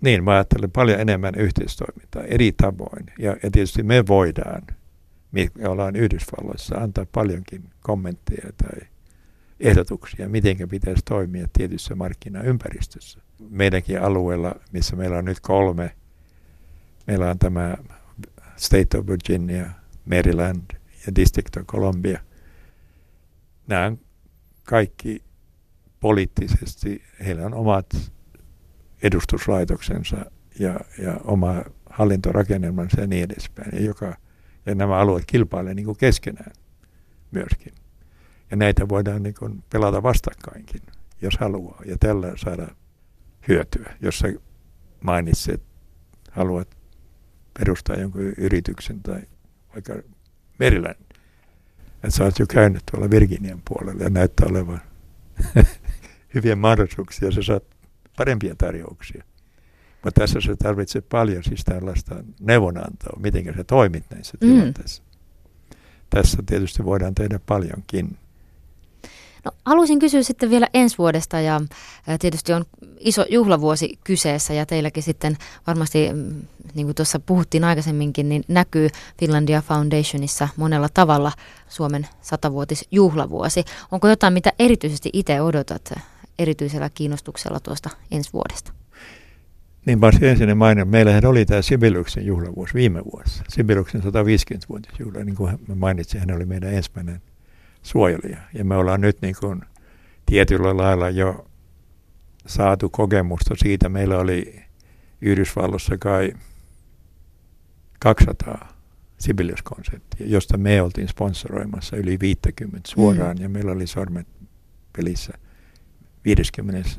Niin, 0.00 0.24
mä 0.24 0.32
ajattelen 0.32 0.70
paljon 0.70 1.00
enemmän 1.00 1.34
yhteistoimintaa 1.34 2.22
eri 2.22 2.52
tavoin. 2.52 3.06
Ja, 3.18 3.36
ja 3.42 3.50
tietysti 3.50 3.82
me 3.82 4.06
voidaan– 4.06 4.62
me 5.32 5.50
ollaan 5.68 5.96
Yhdysvalloissa, 5.96 6.78
antaa 6.78 7.06
paljonkin 7.12 7.70
kommentteja 7.80 8.52
tai 8.56 8.88
ehdotuksia, 9.60 10.28
miten 10.28 10.68
pitäisi 10.68 11.02
toimia 11.04 11.46
tietyssä 11.52 11.94
markkinaympäristössä. 11.94 13.20
Meidänkin 13.50 14.02
alueella, 14.02 14.54
missä 14.72 14.96
meillä 14.96 15.18
on 15.18 15.24
nyt 15.24 15.40
kolme, 15.40 15.96
meillä 17.06 17.30
on 17.30 17.38
tämä 17.38 17.76
State 18.56 18.98
of 18.98 19.06
Virginia, 19.06 19.70
Maryland 20.04 20.62
ja 21.06 21.14
District 21.16 21.56
of 21.56 21.66
Columbia. 21.66 22.20
Nämä 23.66 23.86
on 23.86 24.00
kaikki 24.64 25.22
poliittisesti, 26.00 27.02
heillä 27.24 27.46
on 27.46 27.54
omat 27.54 27.86
edustuslaitoksensa 29.02 30.16
ja, 30.58 30.80
ja 30.98 31.20
oma 31.24 31.62
hallintorakennelmansa 31.90 33.00
ja 33.00 33.06
niin 33.06 33.24
edespäin. 33.24 33.70
Ja 33.72 33.84
joka 33.84 34.16
ja 34.66 34.74
nämä 34.74 34.96
alueet 34.96 35.24
kilpailevat 35.26 35.76
niin 35.76 35.96
keskenään 35.96 36.52
myöskin. 37.30 37.72
Ja 38.50 38.56
näitä 38.56 38.88
voidaan 38.88 39.22
niin 39.22 39.34
kuin 39.38 39.64
pelata 39.72 40.02
vastakkainkin, 40.02 40.80
jos 41.22 41.38
haluaa, 41.38 41.82
ja 41.86 41.96
tällä 42.00 42.32
saada 42.36 42.68
hyötyä. 43.48 43.96
Jos 44.00 44.18
sä 44.18 44.28
mainitset, 45.00 45.62
haluat 46.30 46.76
perustaa 47.58 47.96
jonkun 47.96 48.22
yrityksen 48.22 49.02
tai 49.02 49.22
vaikka 49.74 49.94
Maryland, 50.60 50.96
että 51.94 52.10
sä 52.10 52.24
oot 52.24 52.38
jo 52.38 52.46
käynyt 52.46 52.82
tuolla 52.90 53.10
Virginian 53.10 53.62
puolella 53.68 54.02
ja 54.02 54.10
näyttää 54.10 54.48
olevan 54.50 54.80
hyviä 56.34 56.56
mahdollisuuksia, 56.56 57.32
sä 57.32 57.42
saat 57.42 57.64
parempia 58.16 58.54
tarjouksia. 58.58 59.24
Mutta 60.04 60.20
tässä 60.20 60.40
se 60.40 60.56
tarvitsee 60.56 61.02
paljon 61.02 61.44
siis 61.44 61.64
tällaista 61.64 62.14
neuvonantoa, 62.40 63.20
miten 63.20 63.54
se 63.56 63.64
toimit 63.64 64.04
näissä 64.10 64.38
mm. 64.40 64.48
tilanteissa. 64.48 65.02
Tässä 66.10 66.42
tietysti 66.46 66.84
voidaan 66.84 67.14
tehdä 67.14 67.40
paljonkin. 67.46 68.18
No, 69.44 69.52
haluaisin 69.66 69.98
kysyä 69.98 70.22
sitten 70.22 70.50
vielä 70.50 70.68
ensi 70.74 70.98
vuodesta 70.98 71.40
ja 71.40 71.60
tietysti 72.20 72.52
on 72.52 72.64
iso 72.98 73.24
juhlavuosi 73.30 73.98
kyseessä 74.04 74.54
ja 74.54 74.66
teilläkin 74.66 75.02
sitten 75.02 75.36
varmasti, 75.66 76.08
mm, 76.12 76.42
niin 76.74 76.86
kuin 76.86 76.94
tuossa 76.94 77.20
puhuttiin 77.20 77.64
aikaisemminkin, 77.64 78.28
niin 78.28 78.44
näkyy 78.48 78.88
Finlandia 79.18 79.62
Foundationissa 79.62 80.48
monella 80.56 80.88
tavalla 80.94 81.32
Suomen 81.68 82.08
satavuotisjuhlavuosi. 82.20 83.64
Onko 83.90 84.08
jotain, 84.08 84.32
mitä 84.32 84.52
erityisesti 84.58 85.10
itse 85.12 85.40
odotat 85.40 85.92
erityisellä 86.38 86.90
kiinnostuksella 86.94 87.60
tuosta 87.60 87.90
ensi 88.10 88.32
vuodesta? 88.32 88.72
Niin 89.86 90.00
varsin 90.00 90.28
ensin 90.28 90.56
mainin, 90.58 90.88
meillähän 90.88 91.26
oli 91.26 91.44
tämä 91.44 91.62
Sibeliuksen 91.62 92.26
juhlavuosi 92.26 92.74
viime 92.74 93.04
vuosi. 93.04 93.42
Sibeliuksen 93.48 94.02
150-vuotisjuhla, 94.02 95.24
niin 95.24 95.36
kuin 95.36 95.58
mä 95.68 95.74
mainitsin, 95.74 96.20
hän 96.20 96.36
oli 96.36 96.46
meidän 96.46 96.74
ensimmäinen 96.74 97.22
suojelija. 97.82 98.38
Ja 98.54 98.64
me 98.64 98.76
ollaan 98.76 99.00
nyt 99.00 99.22
niin 99.22 99.34
kuin 99.40 99.60
tietyllä 100.26 100.76
lailla 100.76 101.10
jo 101.10 101.46
saatu 102.46 102.88
kokemusta 102.88 103.54
siitä. 103.56 103.88
Meillä 103.88 104.18
oli 104.18 104.62
Yhdysvalloissa 105.20 105.98
kai 105.98 106.32
200 107.98 108.72
Sibelius-konserttia, 109.18 110.26
josta 110.26 110.58
me 110.58 110.82
oltiin 110.82 111.08
sponsoroimassa 111.08 111.96
yli 111.96 112.20
50 112.20 112.80
suoraan, 112.88 113.36
mm. 113.36 113.42
ja 113.42 113.48
meillä 113.48 113.72
oli 113.72 113.86
sormet 113.86 114.26
pelissä 114.96 115.32
50 116.24 116.90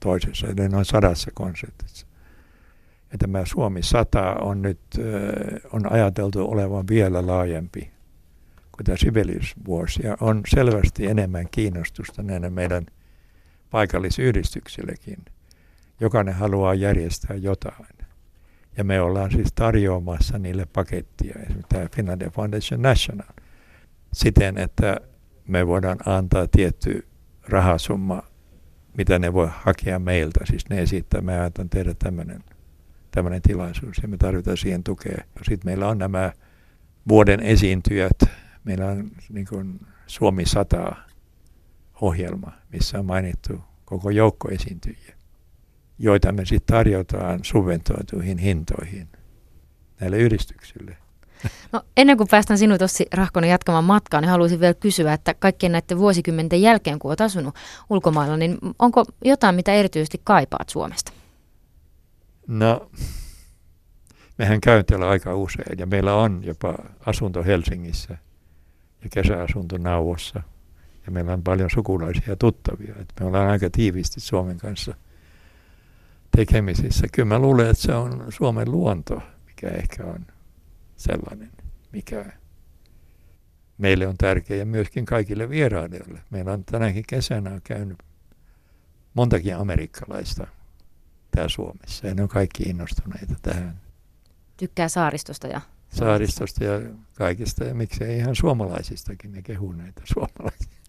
toisessa, 0.00 0.46
eli 0.46 0.68
noin 0.68 0.84
sadassa 0.84 1.30
konsertissa. 1.34 2.06
Ja 3.12 3.18
tämä 3.18 3.44
Suomi 3.44 3.82
100 3.82 4.34
on 4.34 4.62
nyt 4.62 4.80
on 5.72 5.92
ajateltu 5.92 6.50
olevan 6.50 6.88
vielä 6.88 7.26
laajempi 7.26 7.90
kuin 8.72 8.84
tämä 8.84 8.96
Sibelius-vuosi. 8.96 10.06
Ja 10.06 10.16
on 10.20 10.42
selvästi 10.48 11.06
enemmän 11.06 11.46
kiinnostusta 11.50 12.22
näiden 12.22 12.52
meidän 12.52 12.86
paikallisyhdistyksilläkin. 13.70 15.24
Jokainen 16.00 16.34
haluaa 16.34 16.74
järjestää 16.74 17.36
jotain. 17.36 17.96
Ja 18.76 18.84
me 18.84 19.00
ollaan 19.00 19.30
siis 19.30 19.52
tarjoamassa 19.54 20.38
niille 20.38 20.66
pakettia, 20.72 21.34
esimerkiksi 21.42 21.66
tämä 21.68 21.88
Finlandia 21.96 22.30
Foundation 22.30 22.82
National, 22.82 23.28
siten, 24.12 24.58
että 24.58 24.96
me 25.48 25.66
voidaan 25.66 25.98
antaa 26.06 26.46
tietty 26.46 27.06
rahasumma, 27.48 28.22
mitä 28.96 29.18
ne 29.18 29.32
voi 29.32 29.48
hakea 29.52 29.98
meiltä. 29.98 30.40
Siis 30.46 30.68
ne 30.68 30.82
esittää, 30.82 31.20
me 31.20 31.40
ajatan 31.40 31.70
tehdä 31.70 31.94
tämmöinen 31.94 32.44
tämmöinen 33.10 33.42
tilaisuus 33.42 33.96
ja 34.02 34.08
me 34.08 34.16
tarvitaan 34.16 34.56
siihen 34.56 34.84
tukea. 34.84 35.24
Sitten 35.36 35.70
meillä 35.70 35.88
on 35.88 35.98
nämä 35.98 36.32
vuoden 37.08 37.40
esiintyjät. 37.40 38.18
Meillä 38.64 38.86
on 38.86 39.10
niin 39.28 39.46
kuin 39.46 39.80
Suomi 40.06 40.46
100 40.46 40.96
ohjelma, 42.00 42.52
missä 42.72 42.98
on 42.98 43.06
mainittu 43.06 43.60
koko 43.84 44.10
joukko 44.10 44.48
esiintyjiä, 44.48 45.14
joita 45.98 46.32
me 46.32 46.44
sitten 46.44 46.74
tarjotaan 46.76 47.40
subventoituihin 47.42 48.38
hintoihin 48.38 49.08
näille 50.00 50.18
yhdistyksille. 50.18 50.96
No, 51.72 51.82
ennen 51.96 52.16
kuin 52.16 52.28
päästään 52.30 52.58
sinut 52.58 52.82
Ossi 52.82 53.06
Rahkonen 53.12 53.50
jatkamaan 53.50 53.84
matkaa, 53.84 54.20
niin 54.20 54.28
haluaisin 54.30 54.60
vielä 54.60 54.74
kysyä, 54.74 55.12
että 55.12 55.34
kaikkien 55.34 55.72
näiden 55.72 55.98
vuosikymmenten 55.98 56.62
jälkeen, 56.62 56.98
kun 56.98 57.08
olet 57.08 57.20
asunut 57.20 57.54
ulkomailla, 57.90 58.36
niin 58.36 58.58
onko 58.78 59.04
jotain, 59.24 59.54
mitä 59.54 59.72
erityisesti 59.72 60.20
kaipaat 60.24 60.68
Suomesta? 60.68 61.12
No, 62.50 62.90
mehän 64.38 64.60
käytellä 64.60 65.08
aika 65.08 65.34
usein 65.34 65.78
ja 65.78 65.86
meillä 65.86 66.14
on 66.14 66.40
jopa 66.44 66.74
asunto 67.06 67.44
Helsingissä 67.44 68.18
ja 69.02 69.08
kesäasunto 69.12 69.78
Nauvossa. 69.78 70.42
Ja 71.06 71.12
meillä 71.12 71.32
on 71.32 71.42
paljon 71.42 71.70
sukulaisia 71.70 72.22
ja 72.26 72.36
tuttavia. 72.36 72.94
Et 73.00 73.12
me 73.20 73.26
ollaan 73.26 73.50
aika 73.50 73.70
tiiviisti 73.70 74.20
Suomen 74.20 74.58
kanssa 74.58 74.94
tekemisissä. 76.36 77.06
Kyllä 77.12 77.28
mä 77.28 77.38
luulen, 77.38 77.70
että 77.70 77.82
se 77.82 77.94
on 77.94 78.26
Suomen 78.28 78.70
luonto, 78.70 79.22
mikä 79.46 79.68
ehkä 79.68 80.04
on 80.04 80.26
sellainen, 80.96 81.50
mikä 81.92 82.32
meille 83.78 84.06
on 84.06 84.16
tärkeä 84.18 84.56
ja 84.56 84.66
myöskin 84.66 85.04
kaikille 85.04 85.48
vierailijoille. 85.48 86.20
Meillä 86.30 86.52
on 86.52 86.64
tänäkin 86.64 87.04
kesänä 87.06 87.60
käynyt 87.64 87.98
montakin 89.14 89.56
amerikkalaista 89.56 90.46
täällä 91.30 91.48
Suomessa 91.48 92.06
ja 92.06 92.14
ne 92.14 92.22
on 92.22 92.28
kaikki 92.28 92.62
innostuneita 92.62 93.34
tähän. 93.42 93.80
Tykkää 94.56 94.88
saaristosta 94.88 95.46
ja 95.46 95.60
saaristosta 95.90 96.64
ja 96.64 96.80
kaikista 97.14 97.64
ja 97.64 97.74
miksei 97.74 98.18
ihan 98.18 98.36
suomalaisistakin 98.36 99.32
ne 99.32 99.42
kehuu 99.42 99.72
näitä 99.72 100.02
suomalaisia. 100.14 100.80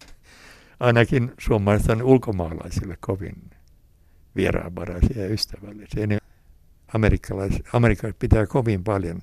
Ainakin 0.80 1.32
suomalaiset 1.38 1.90
on 1.90 2.02
ulkomaalaisille 2.02 2.96
kovin 3.00 3.50
vieraanvaraisia 4.36 5.22
ja 5.22 5.28
ystävällisiä. 5.28 6.06
Ne 6.06 6.18
amerikkalaiset, 6.94 7.66
amerikkalaiset 7.72 8.18
pitää 8.18 8.46
kovin 8.46 8.84
paljon 8.84 9.22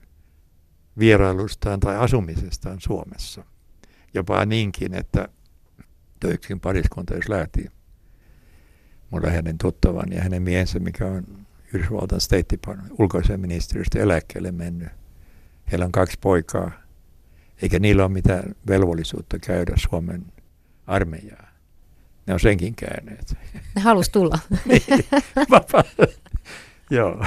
vierailustaan 1.00 1.80
tai 1.80 1.98
asumisestaan 1.98 2.82
Suomessa. 2.82 3.44
Jopa 4.14 4.46
niinkin, 4.46 4.94
että 4.94 5.30
töikskin 6.20 6.60
pariskunta, 6.60 7.16
jos 7.16 7.30
lähti 7.30 7.66
mun 9.10 9.24
läheinen 9.24 9.58
tuttavan 9.58 10.12
ja 10.12 10.22
hänen 10.22 10.42
miehensä, 10.42 10.80
mikä 10.80 11.06
on 11.06 11.24
Yhdysvaltain 11.74 12.22
State 12.22 12.46
Department 12.52 12.92
ulkoisen 13.00 13.40
ministeriöstä 13.40 14.00
eläkkeelle 14.00 14.52
mennyt. 14.52 14.90
Heillä 15.72 15.86
on 15.86 15.92
kaksi 15.92 16.18
poikaa, 16.22 16.72
eikä 17.62 17.80
niillä 17.80 18.04
ole 18.04 18.12
mitään 18.12 18.56
velvollisuutta 18.68 19.40
käydä 19.40 19.74
Suomen 19.76 20.26
armeijaa. 20.88 21.50
Ne 22.28 22.34
on 22.34 22.40
senkin 22.40 22.76
käyneet. 22.76 23.38
Ne 23.76 23.82
halus 23.82 24.10
tulla. 24.10 24.40
niin, 24.66 24.84
Joo. 26.90 27.26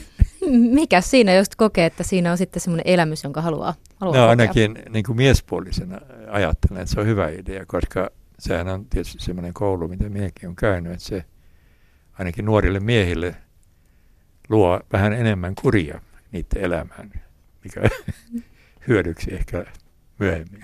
Mikä 0.80 1.00
siinä 1.00 1.34
just 1.34 1.54
kokee, 1.56 1.86
että 1.86 2.02
siinä 2.02 2.30
on 2.30 2.38
sitten 2.38 2.60
semmoinen 2.60 2.86
elämys, 2.86 3.24
jonka 3.24 3.42
haluaa, 3.42 3.74
haluaa 3.96 4.18
no, 4.18 4.28
ainakin 4.28 4.78
niin 4.90 5.04
kuin 5.04 5.16
miespuolisena 5.16 6.00
ajattelen, 6.30 6.82
että 6.82 6.94
se 6.94 7.00
on 7.00 7.06
hyvä 7.06 7.28
idea, 7.28 7.66
koska 7.66 8.10
sehän 8.38 8.68
on 8.68 8.86
tietysti 8.86 9.24
semmoinen 9.24 9.54
koulu, 9.54 9.88
mitä 9.88 10.08
miekin 10.08 10.48
on 10.48 10.56
käynyt, 10.56 10.92
että 10.92 11.04
se 11.04 11.24
ainakin 12.12 12.44
nuorille 12.44 12.80
miehille 12.80 13.34
luo 14.48 14.80
vähän 14.92 15.12
enemmän 15.12 15.54
kuria 15.54 16.00
niiden 16.32 16.62
elämään, 16.62 17.12
mikä 17.64 17.80
hyödyksi 18.88 19.34
ehkä 19.34 19.64
myöhemmin. 20.18 20.62